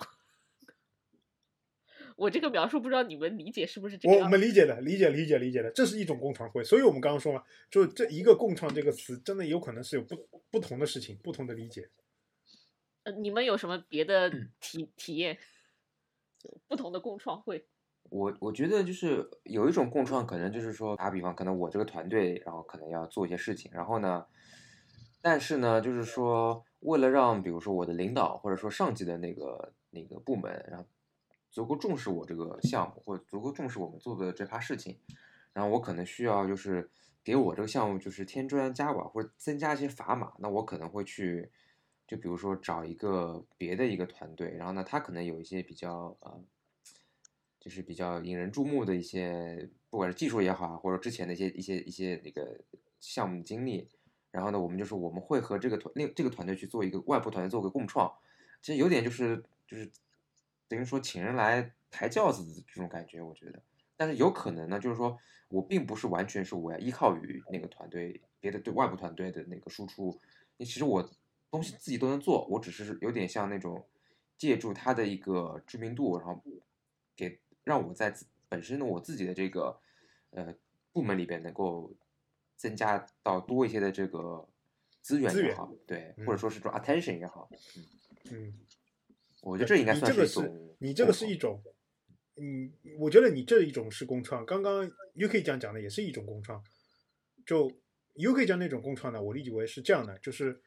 [2.20, 4.28] 我这个描述不知道你们理解是不是这样我我？
[4.28, 11.88] 们理解的，理解理解理解的，这是一种共创会，所以我们刚刚说嘛，就这一个“共创”这个词，真的有可能是有不不同的事情，不同的理解。
[13.04, 15.38] 呃你们有什么别的嗯体体验？
[16.38, 17.64] 就不同的共创会，
[18.10, 24.26] 我我觉得就是有一种共创，可能就是说打比方，可能我这个团队，然后可能要做一些事情，然后呢，
[25.22, 30.86] 但是呢，就是说为了让比如说我的领导或者说上级的那个那个部门，然后
[31.50, 34.98] 足够重视我这个项目，或足够重视我们做的这趴事情，
[35.52, 36.90] 然后我可能需要就是
[37.22, 41.50] 给我这个项目就是添砖加瓦或者增加一些砝码，那我可能会去。
[42.10, 46.42] 就比如说找一个别的一个团队，然后呢，他可能有一些比较呃，
[47.60, 52.58] 就是比较引人注目的一些，不管是技术也好啊，或者之前的一些一些一些那个
[52.98, 53.86] 项目经历，
[54.32, 58.12] 然后呢，我们就是我们会和这个团另这个团队去做一个外部团队做个共创，
[58.60, 59.88] 其实有点就是就是
[60.70, 63.60] 等于说请人来抬轿子的这种感觉，我觉得，
[63.96, 70.16] 但是有可能呢，就是说我并不是完全是我要依靠于那个团队别的对外部团队的那个输出，
[70.58, 71.10] 其实我
[71.50, 73.84] 东西自己都能做，我只是有点像那种
[74.38, 76.40] 借助他的一个知名度，然后
[77.16, 79.80] 给让我在自本身的我自己的这个
[80.30, 80.54] 呃
[80.92, 81.92] 部门里边能够
[82.54, 84.48] 增加到多一些的这个
[85.02, 86.38] 资源也好，对，或者嗯。
[86.38, 87.50] 说是这种 attention 也好，
[88.30, 88.54] 嗯，
[89.42, 91.62] 我觉得这应该算你这个是一种你这个是一种，
[92.36, 94.44] 嗯，我觉得你这一种是共创。
[94.44, 96.62] 刚刚 UK 讲讲的也是一种共创。
[97.46, 97.70] 就
[98.14, 100.60] UK 讲那种共创呢，我理解为是这样的，就是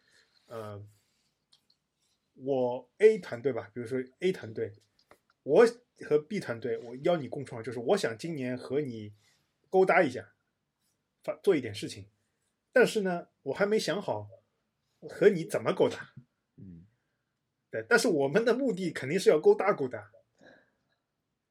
[0.47, 0.83] 呃，
[2.33, 4.73] 我 A 团队吧，比如说 A 团队，
[5.43, 5.65] 我
[6.05, 9.13] 和 B 团队，我邀你共创，就是我想今年和你
[9.69, 10.33] 勾搭一下，
[11.23, 12.09] 发做一点事情，
[12.71, 14.29] 但是呢，我还没想好
[15.01, 16.13] 和你怎么勾搭。
[17.73, 20.11] 嗯对，但是我们的目的肯定是要勾搭勾搭，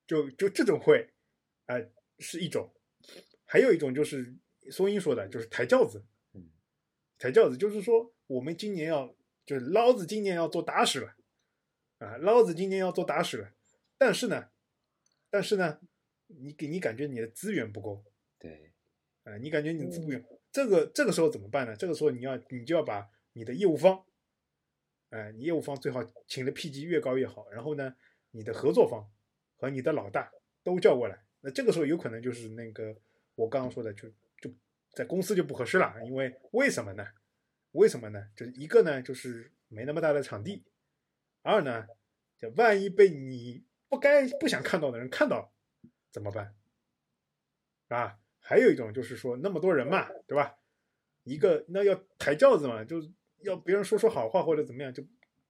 [0.06, 1.10] 就就这种会，
[1.66, 2.72] 呃，是一种，
[3.44, 4.32] 还有一种就是
[4.70, 6.04] 松英说的，就是抬轿子。
[6.34, 6.48] 嗯，
[7.18, 9.12] 抬轿子就是说，我们今年要，
[9.44, 11.16] 就是老子今年要做大事了，
[11.98, 13.52] 啊，老子今年要做大事了。
[13.98, 14.50] 但是呢，
[15.28, 15.80] 但是呢，
[16.28, 18.04] 你给你感觉你的资源不够，
[18.38, 18.72] 对，
[19.24, 21.74] 啊，你感觉你的资源，这个这个时候怎么办呢？
[21.74, 24.04] 这个时候你要你就要把你的业务方，
[25.12, 27.48] 哎、你业务方最好请的 P 级越高越好。
[27.50, 27.94] 然后呢，
[28.30, 29.06] 你的合作方
[29.56, 30.32] 和你的老大
[30.64, 31.22] 都叫过来。
[31.40, 32.96] 那这个时候有可能就是那个
[33.34, 34.08] 我刚刚说的，就
[34.40, 34.50] 就
[34.94, 37.06] 在公司就不合适了，因为为什么呢？
[37.72, 38.26] 为什么呢？
[38.34, 40.64] 就是一个呢，就是没那么大的场地；
[41.42, 41.86] 二呢，
[42.38, 45.52] 就万一被你不该不想看到的人看到
[46.10, 46.54] 怎么办？
[47.88, 50.56] 啊，还有一种就是说那么多人嘛，对吧？
[51.24, 53.12] 一个那要抬轿子嘛，就是
[53.44, 55.02] 要别人说说好话或者怎么样，就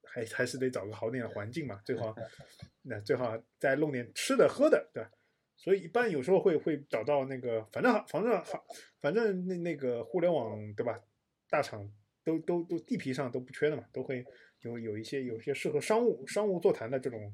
[0.05, 2.15] 还还是得找个好点的环境嘛，最好
[2.83, 5.11] 那最好再弄点吃的喝的，对吧？
[5.57, 8.65] 所以一般有时候会会找到那个，反正好，反正好，
[9.01, 11.01] 反正那那个互联网对吧？
[11.49, 11.89] 大厂
[12.25, 14.25] 都都都地皮上都不缺的嘛，都会
[14.63, 17.33] 有有一些有一些适合商务商务座谈的这种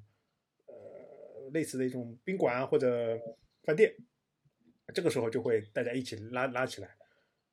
[0.66, 3.18] 呃类似的一种宾馆啊或者
[3.62, 3.94] 饭店，
[4.92, 6.88] 这个时候就会大家一起拉拉起来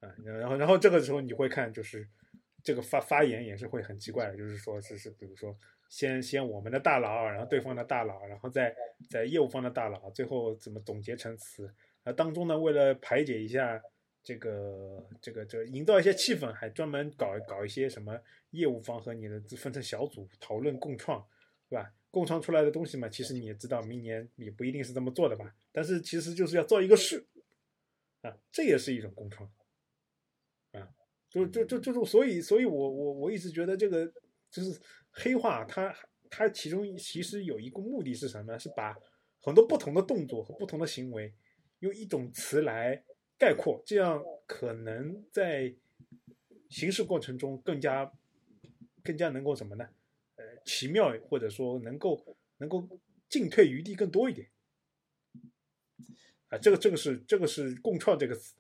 [0.02, 2.06] 啊，然后然后这个时候你会看就是
[2.66, 5.58] 这个发发言也是会很奇怪的，就是说是是比如说
[5.88, 8.76] 先先我们的大佬，然后对方的大佬，然后再
[9.10, 13.82] 在业务方的大佬，最后怎么总结成词，啊当中呢为了排解一下。
[14.28, 21.24] 这个这个这个营造一些气氛，还专门搞搞一些什么业务方和你的分成小组讨论共创，
[21.70, 21.94] 对吧？
[22.10, 25.54] 共创出来的东西嘛，其实你也知道，明年也不一定是这么做的吧？
[25.72, 27.24] 但是其实就是要做一个事，
[28.22, 29.48] 啊，这也是一种共创，
[31.36, 34.12] 就就就就是所以所以我我我一直觉得这个
[34.50, 34.80] 就是
[35.12, 35.94] 黑化，它
[36.30, 38.58] 它其中其实有一个目的是什么呢？
[38.58, 38.96] 是把
[39.42, 41.34] 很多不同的动作和不同的行为
[41.80, 43.04] 用一种词来。
[43.38, 45.76] 概括，这样可能在
[46.70, 48.10] 行事过程中更加
[49.04, 49.86] 更加能够什么呢？
[50.36, 52.88] 呃，奇妙或者说能够能够
[53.28, 54.48] 进退余地更多一点。
[56.48, 58.56] 啊，这个这个是这个是“共创”这个词。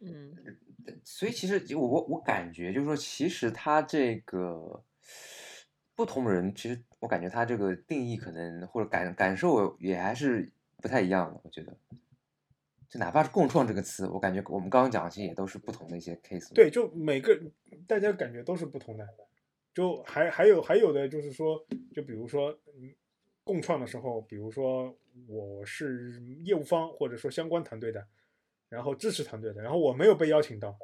[0.00, 0.36] 嗯，
[1.04, 4.82] 所以其实我我我感觉就是说，其实他这个
[5.94, 10.50] 不同人，其实我感觉他这个定义可能或者感感受也还是
[10.82, 11.76] 不太一样的，我觉得。
[12.90, 16.50] 就哪怕是“共创”这个词，我感觉我们刚刚讲的其实也都是不同的一些 case。
[16.54, 17.38] 对，就每个
[17.86, 19.06] 大家感觉都是不同的。
[19.74, 21.62] 就还还有还有的就是说，
[21.94, 22.94] 就比如说，嗯，
[23.44, 24.96] 共创的时候，比如说
[25.26, 28.08] 我是业务方或者说相关团队的，
[28.68, 30.78] 然后支持团队的，然后我没有被邀请到，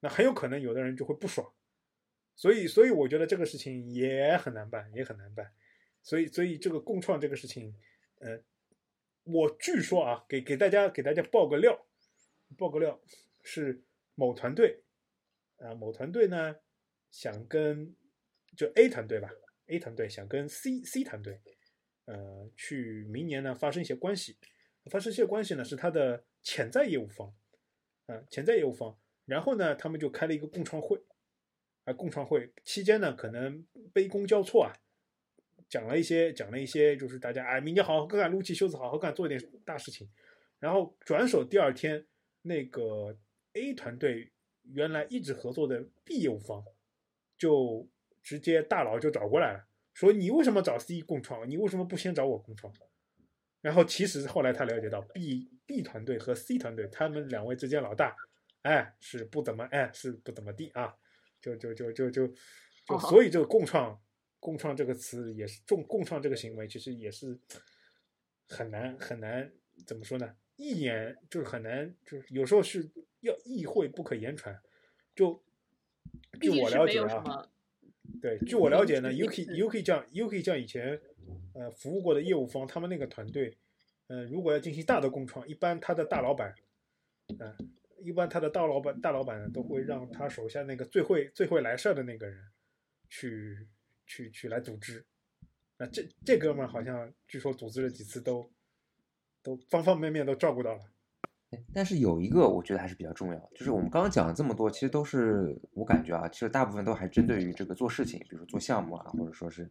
[0.00, 1.52] 那很有可能有的人就会不爽。
[2.34, 5.52] 所以，所以我觉得这个事情也很难办，也很难办。
[6.02, 7.74] 所以，所以这个共创这个事情，
[8.18, 8.40] 呃。
[9.28, 11.84] 我据说啊，给给大家给大家爆个料，
[12.56, 13.00] 爆个料
[13.42, 13.82] 是
[14.14, 14.84] 某团队
[15.56, 16.54] 啊，某团队呢
[17.10, 17.92] 想跟
[18.56, 19.28] 就 A 团队吧
[19.66, 21.40] ，A 团队想跟 C C 团队，
[22.04, 24.36] 呃，去明年呢发生一些关系，
[24.92, 27.34] 发生一些关系呢是他的潜在业务方
[28.06, 31.02] 啊，潜在业务方，然后呢他们就开了一个共创会
[31.82, 34.72] 啊，共创会期间呢可能杯弓交错啊。
[35.68, 40.08] 讲了一些，讲了一些，就是大家哎，明年好好干，撸起袖子好好干，做一点大事情。
[40.60, 42.06] 然后转手第二天，
[42.42, 43.18] 那个
[43.54, 44.30] A 团队
[44.62, 46.64] 原来一直合作的 B 业务方，
[47.36, 47.88] 就
[48.22, 51.50] 直接大佬就找过来了，说你为什么找 C 共创？
[51.50, 52.72] 你为什么不先找我共创？
[53.66, 58.14] 然后其实后来他了解到，B B 团队和 C 团队他们两位之间老大，
[58.62, 60.94] 哎，是不怎么哎，是不怎么地啊，
[61.40, 64.00] 就就就就就就，所以这个共创。
[64.38, 67.36] 共创这个词也是重，共创这个行为其实也是
[68.46, 69.50] 很难很难
[69.84, 70.36] 怎么说呢？
[70.54, 72.88] 一言就是很难，就是有时候是
[73.22, 74.56] 要意会不可言传。
[75.16, 75.42] 就
[76.40, 77.50] 据我了解啊，
[78.20, 81.00] 对，据我了解呢，UK UK 酱 UK 酱以前
[81.54, 83.56] 呃服务过的业务方，他们那个团队，
[84.08, 86.54] 呃，如果要进行大的共创，一般他的大老板，
[87.38, 87.56] 嗯，
[88.00, 92.38] 一般他的大老板大老板都会让他手下那个最会最会来事儿的那个人
[93.08, 93.66] 去。
[94.08, 95.04] 去去来组织，
[95.78, 98.48] 那这这哥们儿好像据说组织了几次都
[99.42, 100.80] 都方方面面都照顾到了。
[101.72, 109.70] 但是有一个我觉得还是比较重要，就是我们刚刚讲了这么多，其实都是我感觉啊，其实大部分都还针对于这个做事情，比如说做项目啊，或者说是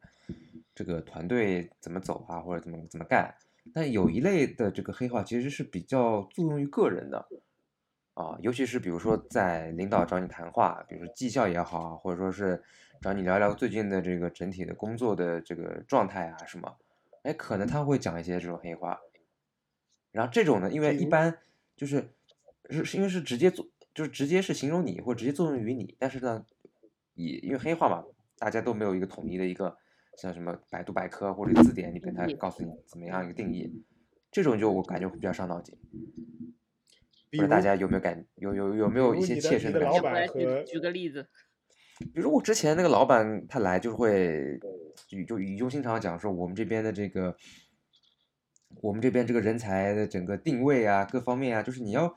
[0.74, 3.34] 这个团队怎么走啊，或者怎么怎么干。
[3.74, 7.28] 但有一类的这个黑话其实是比较作用于个人的
[8.14, 12.64] 啊，尤其是比如说在领导找你谈话，比如说绩效也好啊，或者说是。
[13.02, 16.78] 找你聊聊最近的这个整体的工作的这个状态啊什么，
[17.24, 18.98] 哎，可能他会讲一些这种黑话。
[20.12, 21.38] 然后这种呢，因为一般
[21.76, 22.10] 就是
[22.70, 26.46] 是是因为是直接做，就是直接是形容你或者直接作用于你，但是呢，
[27.14, 28.04] 也因为黑话嘛，
[28.38, 29.78] 大家都没有一个统一的一个
[30.18, 33.84] 像什么百度百科或者字典里边它告诉你怎么样一个定义，
[34.32, 35.78] 这种就我感觉会比较伤脑筋。
[37.30, 39.98] 比如不知道大家有没有感有有有没有一些切身的感受？
[39.98, 41.28] 我来板和举举个例子，
[42.14, 44.58] 比如我之前那个老板他来就是会
[45.10, 47.36] 语就语重心长地讲说我们这边的这个
[48.82, 52.16] 我们这边这个人才的整个定位啊各方面啊，就是你要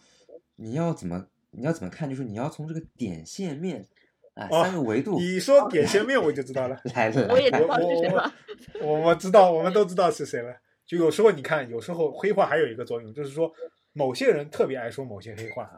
[0.56, 3.86] 你要怎么你要怎么看，就是你要从这个点线面
[4.34, 8.34] 啊哦三个维度你说点线面我就知道了， 来了我也看知道是谁了。
[8.82, 10.54] 我我知道，我们都知道是谁了。
[10.86, 13.52] 就有时候你看，有时候黑话还有一个作用，就是说
[13.92, 15.70] 某些人特别爱说某些黑话，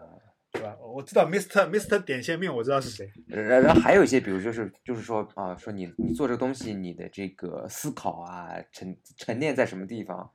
[0.54, 0.76] 是吧？
[0.80, 1.68] 我知道 Mr.
[1.68, 1.98] Mr.
[1.98, 3.10] 点线面，我知道是谁。
[3.26, 10.30] 然然后还有一些，比如就是就是说啊，说你你做这个东西，你的这个思考啊沉沉淀在什么地方，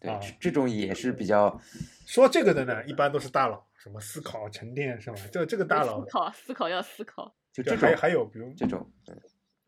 [0.00, 1.60] 对，啊这这种也是比较
[2.06, 5.16] 说这个的呢，一般都是大佬，什么思考沉淀是吧？
[5.32, 8.90] 这这个大佬思，考思考要思考，就这种还还有比如这种，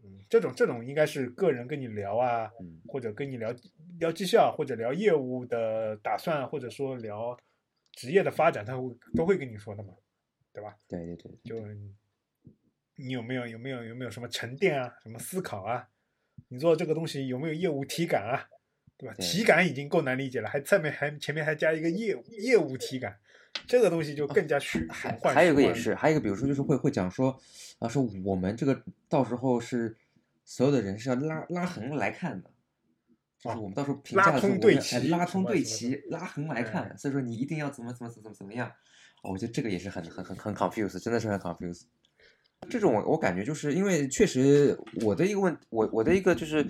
[0.02, 3.54] 嗯，这种这种应该是个人跟你聊啊，嗯或者跟你聊
[3.98, 7.36] 聊绩效，或者聊业务的打算，或者说聊
[7.92, 8.82] 职业的发展，他会
[9.14, 9.94] 都会跟你说的嘛，
[10.52, 10.76] 对吧？
[10.88, 11.66] 对对对，就
[12.96, 15.88] 你有没有有没有有没有什么沉淀啊，什么思考啊？
[16.48, 18.48] 你做这个东西有没有业务体感啊？
[18.96, 19.14] 对吧？
[19.16, 23.16] 对体感已经够难理解了，还上面还前面还加一个业务业务体感，
[23.66, 25.16] 这个东西就更加虚还。
[25.18, 27.38] 还有一个也是，还有一个比如说就是会会讲说
[27.78, 29.96] 啊，说我们这个到时候是
[30.44, 32.50] 所有的人是要拉拉横来看的。
[33.38, 38.66] 就是啊我们到时候评拉价的时候，通对齐拉通对齐，拉横来哎看，所以说你一定要怎么怎么怎么怎么样。
[39.22, 41.82] 哦，我觉得这个也是很很很很 confuse，真的是很 confuse。
[42.70, 46.64] 这种我我感觉就是因为确实我的一个问，我我的一个就是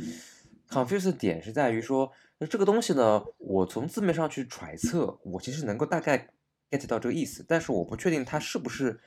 [0.68, 6.28] confuse 的点是在于说，那这个东西呢，我从字面上去揣测，我其实能够大概
[6.70, 8.98] get 到这个意思，但是我不确定他是不是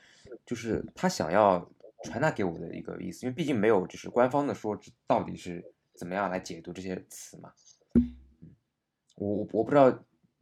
[0.46, 1.70] 就是他想要
[2.04, 7.52] 传达给我的一个意思，因为毕竟没有就是官方的说到底是怎么样来解读这些词嘛。
[9.16, 9.90] 我我我不知道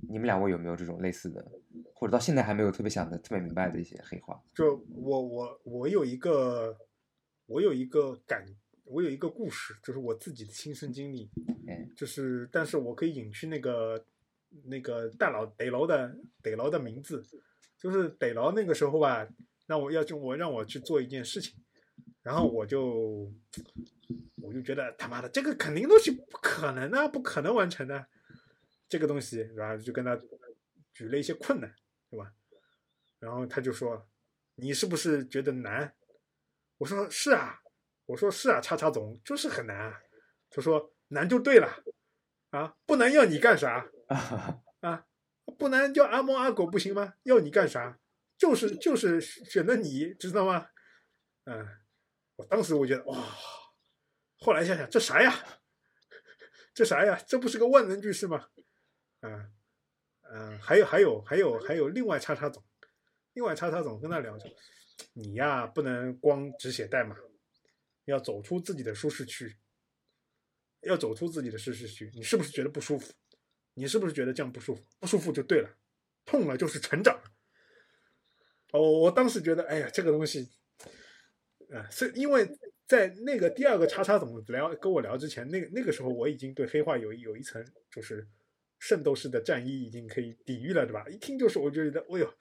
[0.08, 1.44] 你们两位有没有这种类似的，
[1.92, 4.40] 或者到现在还没有特别想的特别明白的一些黑话。
[4.54, 6.78] 就我我我有一个
[7.46, 8.46] 我有一个感，
[8.90, 11.30] 我有一个故事，就是我自己的亲身经历，
[11.66, 14.04] 嗯，就是但是我可以隐去那个
[14.64, 17.22] 那个大佬得牢的得牢的名字，
[17.78, 19.28] 就是得牢那个时候吧，
[19.66, 21.54] 让我要就我让我去做一件事情，
[22.22, 23.30] 然后我就
[24.42, 28.06] 我就觉得他妈的这个肯定东西不可能啊，不可能完成的，
[28.88, 30.18] 这个东西，然后就跟他
[30.94, 31.74] 举了一些困难，
[32.10, 32.32] 对吧？
[33.18, 34.08] 然后他就说
[34.56, 35.92] ：“你是不是觉得难？”
[36.78, 37.60] 我说：“是啊。”
[38.08, 40.00] 我说：“是啊，叉叉总就是很难啊。”
[40.50, 41.84] 他说：“难就对了，
[42.50, 43.86] 啊，不难要你干啥
[44.80, 45.04] 啊？
[45.58, 47.14] 不难叫阿猫阿狗不行吗？
[47.24, 47.98] 要你干啥？
[48.38, 50.68] 就是就是选的你，知道吗？
[51.44, 51.66] 嗯，
[52.36, 53.18] 我当时我觉得哇，
[54.38, 55.34] 后来想想这啥呀？
[56.72, 57.20] 这啥呀？
[57.26, 58.48] 这不是个万能句式吗？
[59.20, 59.50] 啊，
[60.32, 62.64] 嗯，还有还有还有还有另外叉叉总，
[63.34, 64.48] 另外叉叉总跟他聊着，
[65.12, 67.16] 你呀不能光只写代码，
[68.10, 69.54] 要走出自己的舒适区，
[70.80, 72.10] 要走出自己的舒适区。
[72.14, 73.12] 你是不是觉得不舒服？
[73.74, 74.82] 你是不是觉得这样不舒服？
[74.98, 75.76] 不舒服就对了，
[76.24, 77.20] 痛了就是成长。
[78.72, 80.50] 哦，我当时觉得，哎呀，这个东西，
[81.70, 82.48] 啊，是因为
[82.86, 88.26] 在那个第二个叉叉怎么聊跟我聊之前，那个那个时候我已经对黑化有有一层就是
[88.78, 91.06] 圣斗士的战衣已经可以抵御了，对吧？
[91.08, 92.34] 一听就是我觉得，哎呦，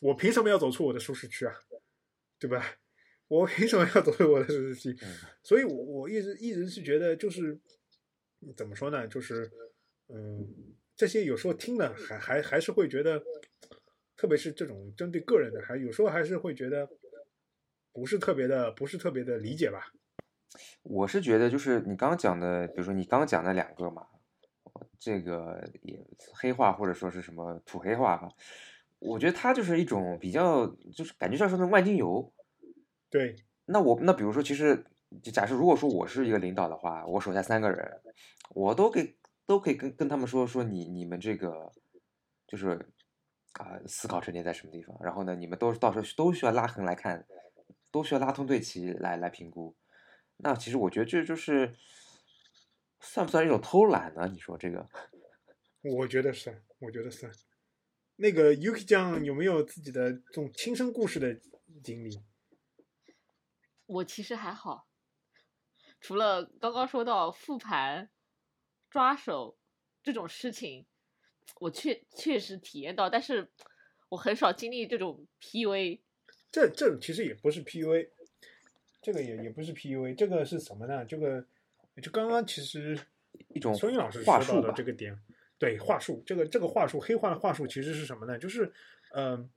[0.00, 1.54] 我凭什么要走出我的舒适区啊？
[2.38, 2.76] 对吧？
[3.28, 4.96] 我凭什么要走回我的舒适区？
[5.02, 5.08] 嗯
[5.42, 7.58] 所以我我一直一直是觉得，就是
[8.56, 9.06] 怎么说呢？
[9.08, 9.50] 就是
[10.08, 10.46] 嗯，
[10.94, 13.20] 这些有时候听了还还还是会觉得，
[14.16, 16.88] 特别是这种针对个人的，还有时候还是会觉得
[17.92, 19.92] 不是特别的，不是特别的理解吧。
[20.84, 24.06] 我是觉得，就是你刚刚讲的，比如说你刚刚讲的两个嘛，
[25.00, 28.28] 这个也黑话或者说是什么土黑话哈，
[29.00, 32.32] 我觉得它就是一种比较，就是感觉像是那种万金油。
[33.16, 34.84] 对，那我那比如说，其实
[35.22, 37.98] 就假设如果说我是一个领导的话，我手下三个人，
[38.50, 41.72] 我都给都可以跟跟他们说说你你们这个
[42.46, 42.72] 就是
[43.54, 47.26] 啊、思考沉淀在什么地方，然后呢，你们都到时候都需要拉横来看，
[47.90, 49.74] 都需要拉通对齐来来评估。
[50.36, 51.74] 那其实我觉得这就是
[53.00, 54.28] 算不算一种偷懒呢？
[54.30, 54.86] 你说这个？
[55.96, 57.30] 我觉得是，我觉得是。
[58.16, 61.34] 那个 Yuki 酱有没有自己的这种亲身故事的
[61.82, 62.10] 经历？
[63.86, 64.86] 我其实还好，
[66.00, 68.10] 除了刚刚说到复盘、
[68.90, 69.56] 抓手
[70.02, 70.86] 这种事情，
[71.60, 73.50] 我确确实体验到，但是
[74.08, 76.00] 我我很少经历这种 PUA。
[76.50, 78.08] 这这其实也不是 PUA，
[79.02, 81.04] 这个也也不是 PUA，这个是什么呢？
[81.04, 81.44] 这个
[82.02, 82.98] 就刚刚其实
[83.48, 85.14] 一种孙云老师说到的这个点，
[85.58, 88.38] 对话术，这个这个话术黑化的话术其实是什么呢？
[88.38, 88.72] 就是
[89.10, 89.50] 嗯、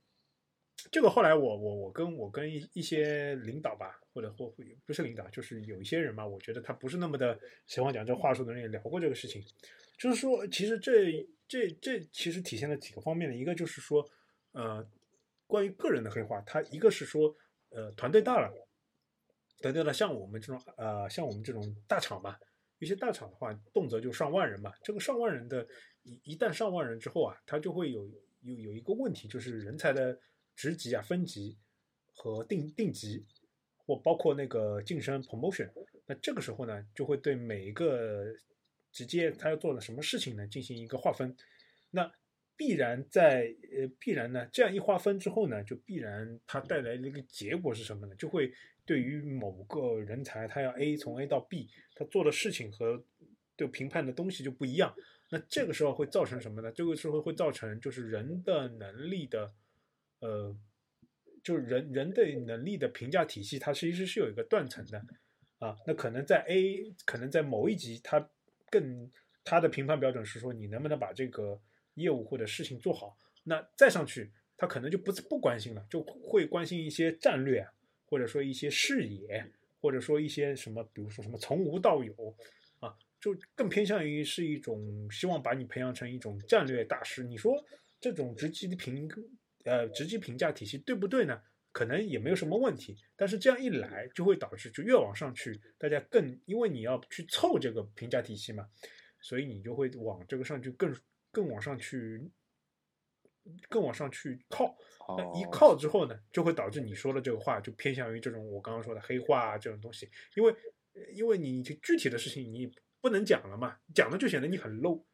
[0.90, 4.52] 这个后来我我我跟我跟一一些领导吧，或者或
[4.84, 9.42] 不是领导，就是有一些人嘛，我觉得他不是那么的喜欢讲这话术的人也聊过这个事情，
[9.98, 14.08] 就是说其实这这这其实体现了几个方面的，一个就是说
[14.52, 14.86] 呃
[15.46, 17.34] 关于个人的黑化，他一个是说
[17.70, 18.50] 呃团队大了。
[19.62, 22.40] 团队了，像我们这种呃，像我们这种大厂吧，
[22.78, 24.72] 一些大厂的话，动辄就上万人嘛。
[24.82, 25.68] 这个上万人的，
[26.02, 28.08] 一一旦上万人之后啊，他就会有
[28.40, 30.18] 有有一个问题，就是人才的
[30.60, 31.56] 职级啊、分级
[32.12, 33.24] 和定定级，
[33.78, 35.70] 或包括那个晋升 promotion。
[36.04, 38.26] 那这个时候呢，就会对每一个
[38.92, 41.34] 直接他要做的什么事情呢，进行一个划分。
[41.90, 42.12] 那
[42.58, 48.14] 必然在呃必然呢，这样一划分之后呢，就必然它带来的一个结果是什么呢？
[48.16, 48.52] 就会
[48.84, 53.02] 对于某个人才，他要 A 从 A 到 B，他做的事情和
[53.56, 54.94] 就评判的东西就不一样。
[55.30, 56.70] 那这个时候会造成什么呢？
[56.70, 59.54] 这个时候会造成就是人的能力的，
[60.20, 60.56] 呃，
[61.42, 65.02] 就是人人对能力的评价体系，它其实是有一个断层的
[65.58, 65.76] 啊。
[65.86, 68.30] 那可能在 A，可能在某一级，它
[68.70, 69.10] 更
[69.44, 71.60] 它的评判标准是说你能不能把这个
[71.94, 73.16] 业务或者事情做好。
[73.42, 77.66] 那再上去，他可能就不不关心了，就会关心一些战略，
[78.04, 79.50] 或者说一些视野，
[79.80, 82.12] 或者说一些什么，比如说什么从无到有
[82.80, 87.24] 啊，就更偏向于是一种希望把你培养成一种战略大师。
[87.24, 87.54] 你说
[87.98, 89.08] 这种职级的评
[89.64, 91.42] 呃职级评价体系对不对呢？
[91.72, 98.68] 可能也没有什么问题，但是这样一来就会导致就越往上去，大家更因为你要去凑这个评价体系嘛，
[99.20, 100.92] 所以你就会往这个上去更
[101.30, 102.28] 更往上去，
[103.68, 104.76] 更往上去靠。
[105.16, 110.52] 那一哦靠之后呢，就会导致你说的这个话就偏向于这种我刚刚说的黑话啊这种东西，因为
[110.94, 112.68] 呃因为你具体的事情你
[113.00, 115.04] 不能讲了嘛，讲了就显得你很 low。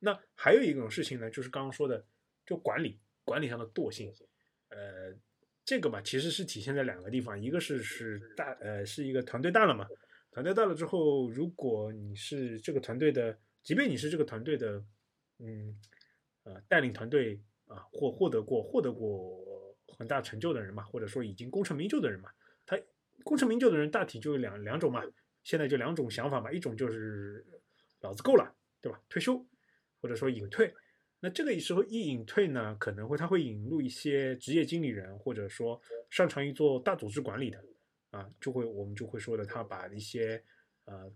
[0.00, 2.04] 那还有一种事情呢，就是刚刚说的，
[2.44, 4.12] 就管理管理上的惰性，
[4.68, 5.14] 呃，
[5.64, 9.86] 这个嘛其实是体现在两个地方，一个是是大呃是一个团队大了嘛，
[10.30, 14.84] 团队大了之后，如果你是这个团队的，即便你是这个团队的，
[15.38, 15.78] 嗯
[16.44, 22.30] 呃带领团队啊或获得过获得过很大成就的人嘛，或者说已经功成名就的人嘛，
[22.66, 22.78] 他
[23.22, 25.02] 功成名就的人大体就有两两种嘛，
[25.44, 27.46] 现在就两种想法嘛，一种就是
[28.00, 29.00] 老子够了，对吧？
[29.08, 29.46] 退休
[30.00, 30.74] 或者说隐退。
[31.24, 37.64] 那这个时候一隐退呢，可能会他会引入一些职业经理人，或者说擅长于做大组织管理的
[38.10, 40.42] 啊，就会我们就会说的，他把一些
[40.86, 41.08] 呃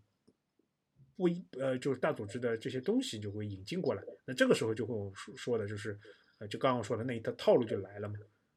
[1.17, 4.03] 不一呃就是大组织的这些东西就会引进过来。
[4.25, 5.99] 那这个时候就会我说说的就是
[6.39, 8.15] 呃就刚刚说的那一套套路就来了嘛。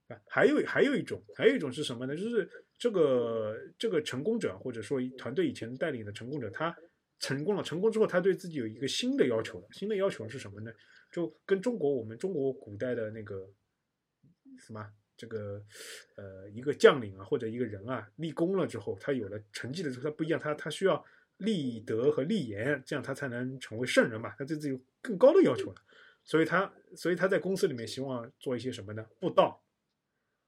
[0.09, 2.15] 啊，还有还有一种，还有一种是什么呢？
[2.15, 2.47] 就是
[2.77, 6.75] 这个这个成功者，或者说团队以前带领的成功者，他
[7.19, 9.67] 成功了，成功之后，他对自己有一个新的要求了。
[9.71, 10.71] 新的要求是什么呢？
[11.11, 13.51] 就跟中国我们中国古代的那个
[14.59, 14.87] 什么
[15.17, 15.63] 这个
[16.15, 21.03] 呃一个将领啊或者一个人啊立功了之后，他有了成绩了之后，他不一样，他他需要
[21.37, 24.35] 立德和立言，这样他才能成为圣人嘛。
[24.37, 25.81] 他对自己有更高的要求了，
[26.23, 29.05] 所以他所以他在公司里面希望做一些什么呢？
[29.19, 29.63] 布道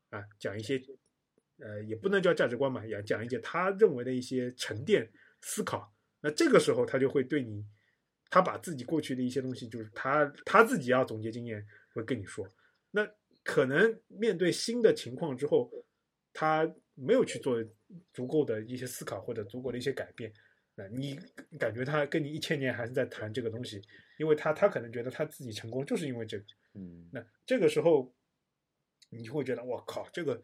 [0.10, 0.82] 啊，讲一些
[1.58, 5.94] 呃也不能叫价值观嘛，也讲一些他认为的一些沉淀思考。
[6.22, 7.66] 那这个时候他就会对你。
[8.32, 11.64] 他把自己过去的一些东西，就是他他自己要总结经验，
[11.94, 12.48] 会跟你说。
[12.90, 13.08] 那
[13.44, 15.70] 可能面对新的情况之后，
[16.32, 17.62] 他没有去做
[18.14, 20.34] 足够的一些思考或者足够的一些改变。
[20.76, 21.20] 那你
[21.60, 23.82] 感觉他跟你一千年还是在谈这个东西，
[24.18, 26.46] 因为他他可能觉得他自己成功就是因为这个。
[26.74, 28.16] 嗯，那这个时候，
[29.10, 30.42] 你就会觉得我靠，这个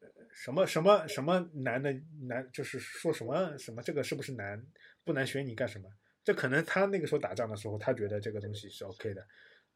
[0.00, 1.92] 呃什么什么什么难的
[2.22, 4.66] 难，就是说什么什么这个是不是难？
[5.04, 5.90] 不难选你干什么？
[6.30, 9.26] 这可能他那个时候打仗的时候，他觉得这个东西是 OK 的，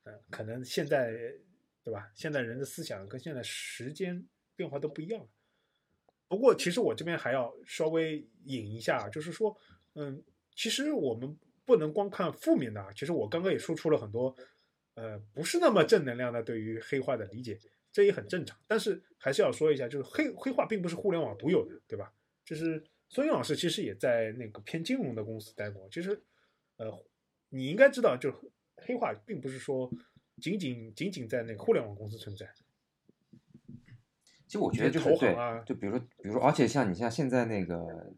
[0.05, 1.11] 呃，可能现在
[1.83, 2.09] 对吧？
[2.15, 4.25] 现在人的思想跟现在时间
[4.55, 5.27] 变化都不一样了。
[6.29, 9.57] 不过，其实我这边还要稍微引一下，就是说，
[9.95, 10.23] 嗯，
[10.55, 12.93] 其实我们不能光看负面的啊。
[12.95, 14.33] 其实我刚刚也说出了很多，
[14.95, 17.59] 呃，不是那么正能量的对于黑化的理解，
[17.91, 18.57] 这也很正常。
[18.69, 22.15] 但是还是要说一下，就是黑黑化并不是互联网独有的，对吧？
[22.45, 26.23] 就是孙云老师其实也在那个偏金融的公司待过，其实。
[26.77, 27.05] 呃，
[27.51, 28.37] 你应该知道，就是
[28.77, 29.91] 黑化并不是说
[30.41, 32.47] 仅仅仅仅在那个互联网公司存在。
[34.47, 38.13] 其实我觉得就是对就比如说，比如说，而且像你像现在那个，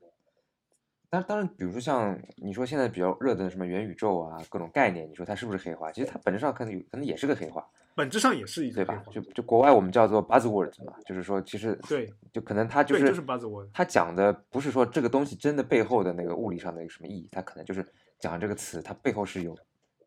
[1.08, 5.90] 当当然，比如说像你说现在比较热的什么元宇宙啊，各种概念，你说它是不是黑化？
[5.92, 8.96] 其实它本质上可能有可能也是个黑化，本质上也是一对个对？
[8.96, 13.70] 吧就就国外我们叫做 buzzword 嘛，就是说其实对，就可能它就，是就是 buzzword。
[13.72, 17.86] 它讲的不是说这个东西真的背后的那个物理上的一个什么意义，它可能就是
[18.18, 19.56] 讲这个词它背后是有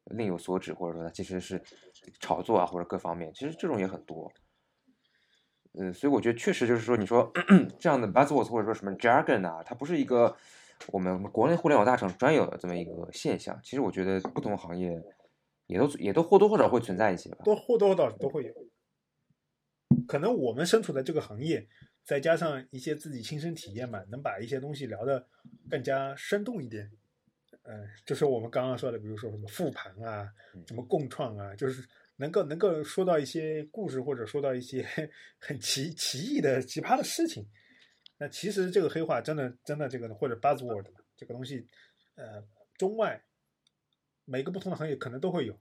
[0.05, 1.61] 另有所指，或者说它其实是
[2.19, 4.31] 炒作啊或者各方面，其实这种也很多。
[5.73, 7.31] 呃，所以我觉得确实就是说，你说
[7.77, 10.35] 这样的 buzzwords 或者说什么 jargon 啊，它不是一个
[10.87, 13.59] 我们国内互联网大厂专有的这么一个现象。
[13.63, 14.99] 其实我觉得不同行业
[15.67, 17.43] 也都也都或多或少会存在一些吧。
[17.43, 18.53] 多或多或少都会有。
[20.07, 21.67] 可能我们身处的这个行业，
[22.03, 25.27] 再加上一些自己亲身体验嘛，能把一些东西聊得
[25.69, 26.91] 更加生动一点。
[27.71, 30.27] 嗯、就是我们刚刚说的，比如说什么复盘啊，
[30.65, 34.83] 什么共创啊，就是能够能够说到一些故事，或者说到一些
[35.37, 37.47] 很奇奇异的奇葩的事情。
[38.17, 41.67] 那其实这个黑话真的真的这个或者 buzzword 嘛，这个东西，
[42.15, 42.43] 呃，
[42.75, 43.23] 中外
[44.25, 45.55] 每个不同的行业可能都会有，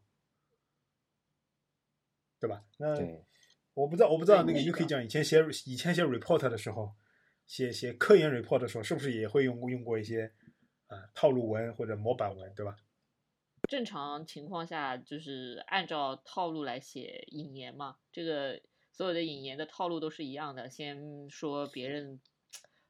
[2.40, 2.64] 对吧？
[2.78, 2.96] 那，
[3.74, 6.96] 我不知道，我不知道那个 UK 的讲以前写以前写 report 的时候，
[7.46, 10.32] 写写科研 report 的时候，是不是也会用用过一些
[10.89, 12.76] 啊、套路文或者模板文，对吧？
[13.68, 18.62] 正常情况下就是按照套路来写引言嘛，这个
[18.93, 22.20] 所有的引言的套路都是一样的，先说别人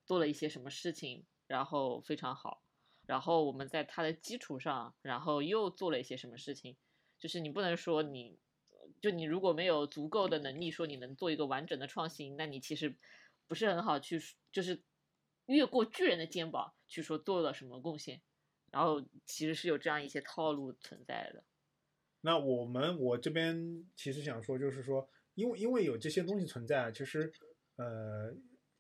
[0.05, 2.63] 做了一些什么事情，然后非常好，
[3.07, 6.77] 然后我们在它的基础上，然后又做了一些什么事情，
[7.19, 8.39] 就是你不能说你，
[9.01, 12.95] 就你如果没有足够的能力说你能做一个完整的创新，那你其实
[13.49, 14.21] 不是很好去，
[14.53, 14.85] 就是
[15.47, 18.21] 越过巨人的肩膀去说做了什么贡献。
[18.71, 21.43] 然后其实是有这样一些套路存在的。
[22.21, 27.33] 那我们我这边其实想说，就是说，因为因为有这些东西存在啊，其实
[27.77, 28.31] 呃，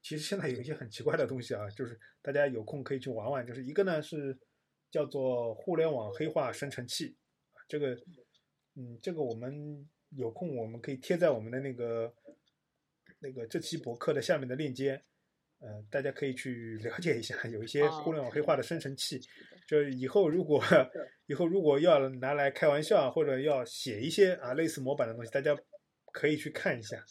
[0.03, 3.47] 其实现在有一些很奇怪的东西啊，就是大家有空可以去玩玩。
[3.47, 4.39] 就是一个呢是
[4.91, 7.17] 叫做互联网黑化生成器，
[7.67, 7.99] 这个
[8.75, 12.15] 嗯，这个我们有空我们可以贴在我们的那个
[13.21, 15.03] 那个这期博客的下面的链接。
[15.61, 19.21] 呃，大家可以去了解一下，有一些哦互联网黑化的生成器，
[19.67, 20.63] 就是以后如果
[21.27, 25.57] 以后如果要拿来开玩笑，或者要写一些啊类似模板的东西，大家
[26.13, 27.05] 可以去看一下。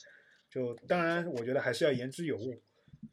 [0.49, 2.63] 就当然，我觉得还是要言之有物。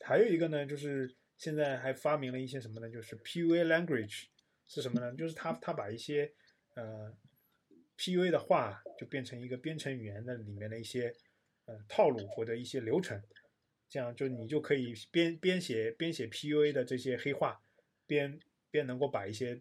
[0.01, 2.89] 还有一个呢，就是现在还发明了一些什么呢？
[2.89, 4.27] 就是 PUA language
[4.67, 5.13] 是什么呢？
[5.17, 6.33] 就是他他把一些
[6.75, 7.13] 呃
[7.99, 11.13] PUA 的话就变成一个编程语言的里面的一些
[11.67, 13.21] 呃套路或者一些流程。
[13.95, 17.63] 这样就你就可以边边写边写 PUA 的这些黑话，
[18.09, 19.57] 边边能够把一些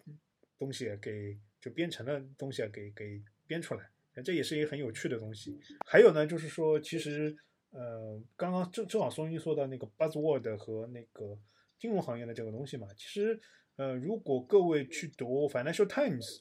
[0.57, 3.87] 东西给就编程的东西给给编出来，
[4.23, 5.59] 这也是一个很有趣的东西。
[5.85, 7.37] 还有呢，就是说其实
[7.69, 11.37] 呃，刚刚正正好松一说到那个 buzzword 和那个
[11.77, 13.39] 金融行业的这个东西嘛，其实
[13.75, 16.39] 呃，如果各位去读 Financial Times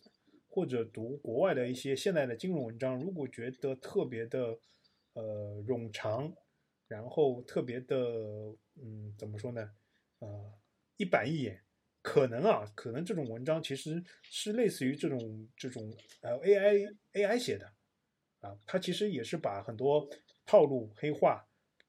[0.49, 4.59] 或者读国外的一些现代的金融文章，如果觉得特别的
[5.12, 6.34] 呃冗长。
[6.93, 7.97] 然后特别的，
[8.76, 9.70] 嗯，怎么说呢？
[10.18, 10.53] 呃，
[10.99, 11.59] 一板一眼，
[12.03, 15.90] 可能啊，可能这种文章其实是类似于这种这种
[16.20, 17.66] 呃 AI AI 写的
[18.40, 20.07] 啊，它其实也是把很多
[20.45, 21.43] 套路黑化，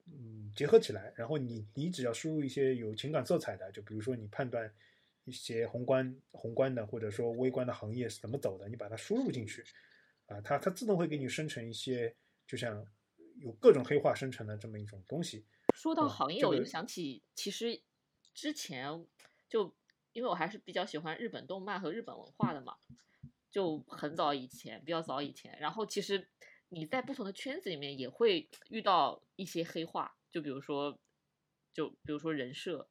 [0.06, 4.74] 嗯，结合起来，然后你你只要输入一些有情感色彩的，就比如说你判断
[5.26, 9.62] 一些宏观宏观的或者说微观的行业是怎么走的，你把它输入进去，
[10.28, 12.16] 啊，它它自动会给你生成一些，
[12.48, 12.88] 就像。
[13.38, 15.46] 有各种黑化生成的这么一种东西。
[15.76, 17.82] 说到行业，我就想起，其实
[18.34, 19.06] 之前
[19.50, 19.76] 就
[20.12, 22.78] 因为我还是比较喜欢日本动漫和日本文化的嘛，
[23.50, 25.58] 就很早以前，比较早以前。
[25.60, 26.30] 然后其实
[26.70, 31.00] 你在不同的圈子里面也会遇到一些黑化，就比如说，
[31.74, 32.88] 就比如说人设、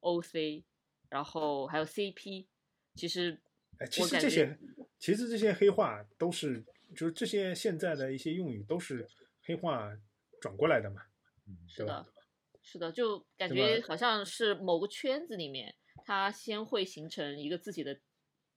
[0.00, 0.64] OC，
[1.08, 2.46] 然后还有 CP。
[2.94, 3.40] 其实
[3.78, 4.58] 哎，其实这些，
[4.98, 6.64] 其实这些黑话都是，
[6.94, 9.06] 就是这些现在的一些用语都是。
[9.50, 9.98] 黑化
[10.40, 11.02] 转过来的嘛，
[11.66, 12.06] 是的，
[12.62, 15.74] 是的，就感觉好像是某个圈子里面，
[16.04, 18.00] 它先会形成一个自己的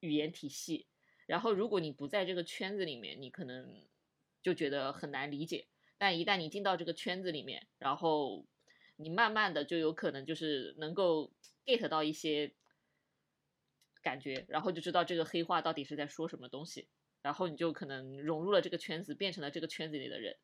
[0.02, 0.86] 语言体系，
[1.26, 3.88] 然后如果你不在这个圈子里面，你可能
[4.44, 5.68] 就觉得很难理解。
[5.98, 8.46] 但一旦你进到这个圈子里面，然后
[8.96, 11.34] 你慢慢的就有可能就是能够
[11.66, 12.54] get 到一些
[14.04, 16.88] 感觉，然后就知道这个黑话到底是在说什么东西，
[17.24, 20.38] 然后你就可能融入了这个圈子，变成了这个圈子里的人。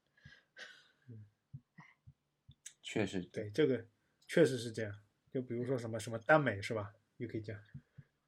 [2.91, 3.85] 确实，对这个
[4.27, 4.91] 确实是这样。
[5.31, 6.91] 就比如说什么什么耽美是吧？
[7.17, 7.55] 又可以讲，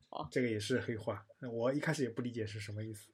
[0.09, 1.25] 哦，这个也是黑话。
[1.51, 3.09] 我一开始也不理解是什么意思，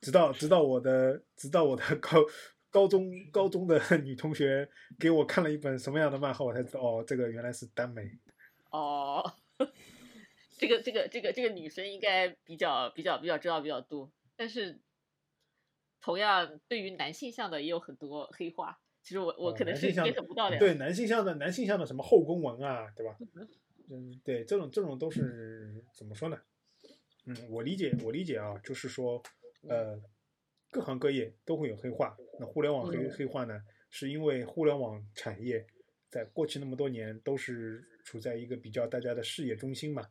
[0.00, 2.24] 直到直到我的直到我的高
[2.70, 4.66] 高中高中的 女同学
[4.98, 8.18] 给我看了一本什么样的漫画，我才知道哦，这个原来是耽美。
[8.70, 9.22] 哦，
[10.56, 14.80] 这个这个这个这个女生应该比较比较比较知道比较多，但是
[16.00, 18.80] 同样对于男性向的也有很多黑话。
[19.04, 20.58] 其实我我哦可能是男性向 get 不到的。
[20.58, 23.16] 对男性向的男性向的什么后宫文啊，对吧？
[23.90, 26.40] 嗯，对，这种这种都是怎么说呢？
[27.26, 29.22] 嗯，我理解我理解啊，就是说，
[29.68, 30.00] 呃，
[30.70, 32.16] 各行各业都会有黑化。
[32.40, 35.66] 那互联网黑、嗯黑化呢，是因为互联网产业
[36.08, 40.08] 在过去那么多年都是处在一个比较大家的事业中心嘛，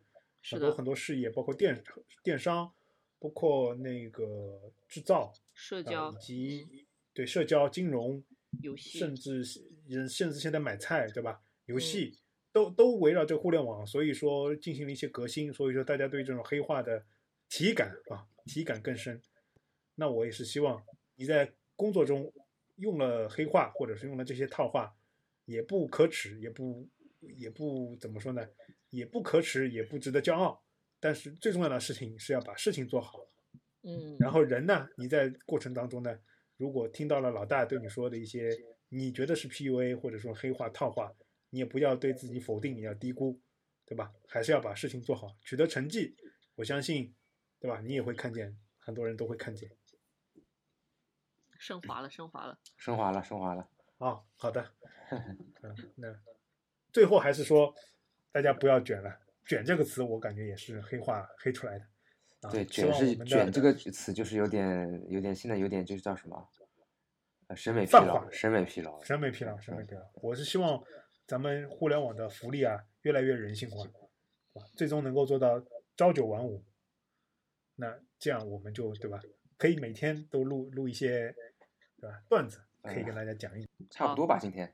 [0.52, 1.84] 很多很多事业，包括电
[2.24, 2.72] 电商，
[3.18, 8.24] 包括那个制造啊、社交以及对社交、金融，
[8.62, 9.44] 游戏甚至
[9.88, 11.42] 人甚至现在买菜，对吧？
[11.66, 12.18] 游嗯戏、
[12.52, 17.06] 都都围绕这个互联网，所以说进行了一些革新，所以说大家对这种黑化的
[17.50, 19.22] 体感啊体感更深。
[19.96, 20.84] 那我也是希望
[21.16, 22.32] 你在工作中
[22.76, 24.96] 用了黑话，或者是用了这些套话，
[25.46, 26.88] 也不可耻，也不
[27.38, 28.48] 也不怎么说呢，
[28.90, 30.64] 也不可耻，也不值得骄傲。
[31.00, 33.28] 但是最重要的事情是要把事情做好。
[33.84, 36.18] 嗯，然后人呢，你在过程当中呢，
[36.58, 38.50] 如果听到了老大对你说的一些
[38.90, 41.12] 你觉得是 PUA 或者说黑话套话，
[41.50, 43.40] 你也不要对自己否定，你要低估，
[43.86, 44.14] 对吧？
[44.28, 46.16] 还是要把事情做好，取得成绩。
[46.56, 47.16] 我相信，
[47.60, 47.82] 对吧？
[47.82, 49.72] 你也会看见，很多人都会看见。
[51.58, 52.60] 升华了，升华了。
[52.78, 53.70] 升华了，升华了。
[53.98, 54.74] 啊，好的，
[55.10, 56.20] 嗯，那
[56.92, 57.74] 最后还是说，
[58.32, 59.20] 大家不要卷了。
[59.46, 61.86] 卷这个词，我感觉也是黑化黑出来的。
[62.44, 66.50] 啊、对，希卷是卷这个词，就是有点有点现在有点就是叫什么？
[67.48, 69.04] 呃，审美疲劳，审美疲劳。
[69.04, 70.02] 审美疲劳，审美疲劳。
[70.16, 70.84] 我是希望
[71.26, 73.84] 咱们互联网的福利啊，越来越人性化，
[74.54, 75.64] 啊，最终能够做到
[75.98, 76.64] 朝九晚五。
[77.76, 79.20] 那这样我们就对吧？
[79.58, 81.36] 可以每天都录录一些，
[82.00, 82.22] 对吧？
[82.30, 83.68] 段子可以跟大家讲一。
[83.90, 84.74] 差不多吧，今天。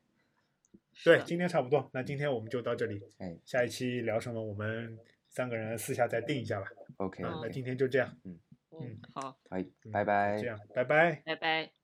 [1.03, 1.89] 对，今天差不多。
[1.93, 4.97] 那今天我们就到这里，哎下一期聊什么，我们
[5.30, 6.67] 三个人私下再定一下吧。
[6.97, 8.39] ，OK，啊，那今天就这样，嗯，
[9.13, 10.47] 好，好，嗯拜拜这。
[10.47, 11.21] 样，拜拜。
[11.25, 11.78] 拜拜。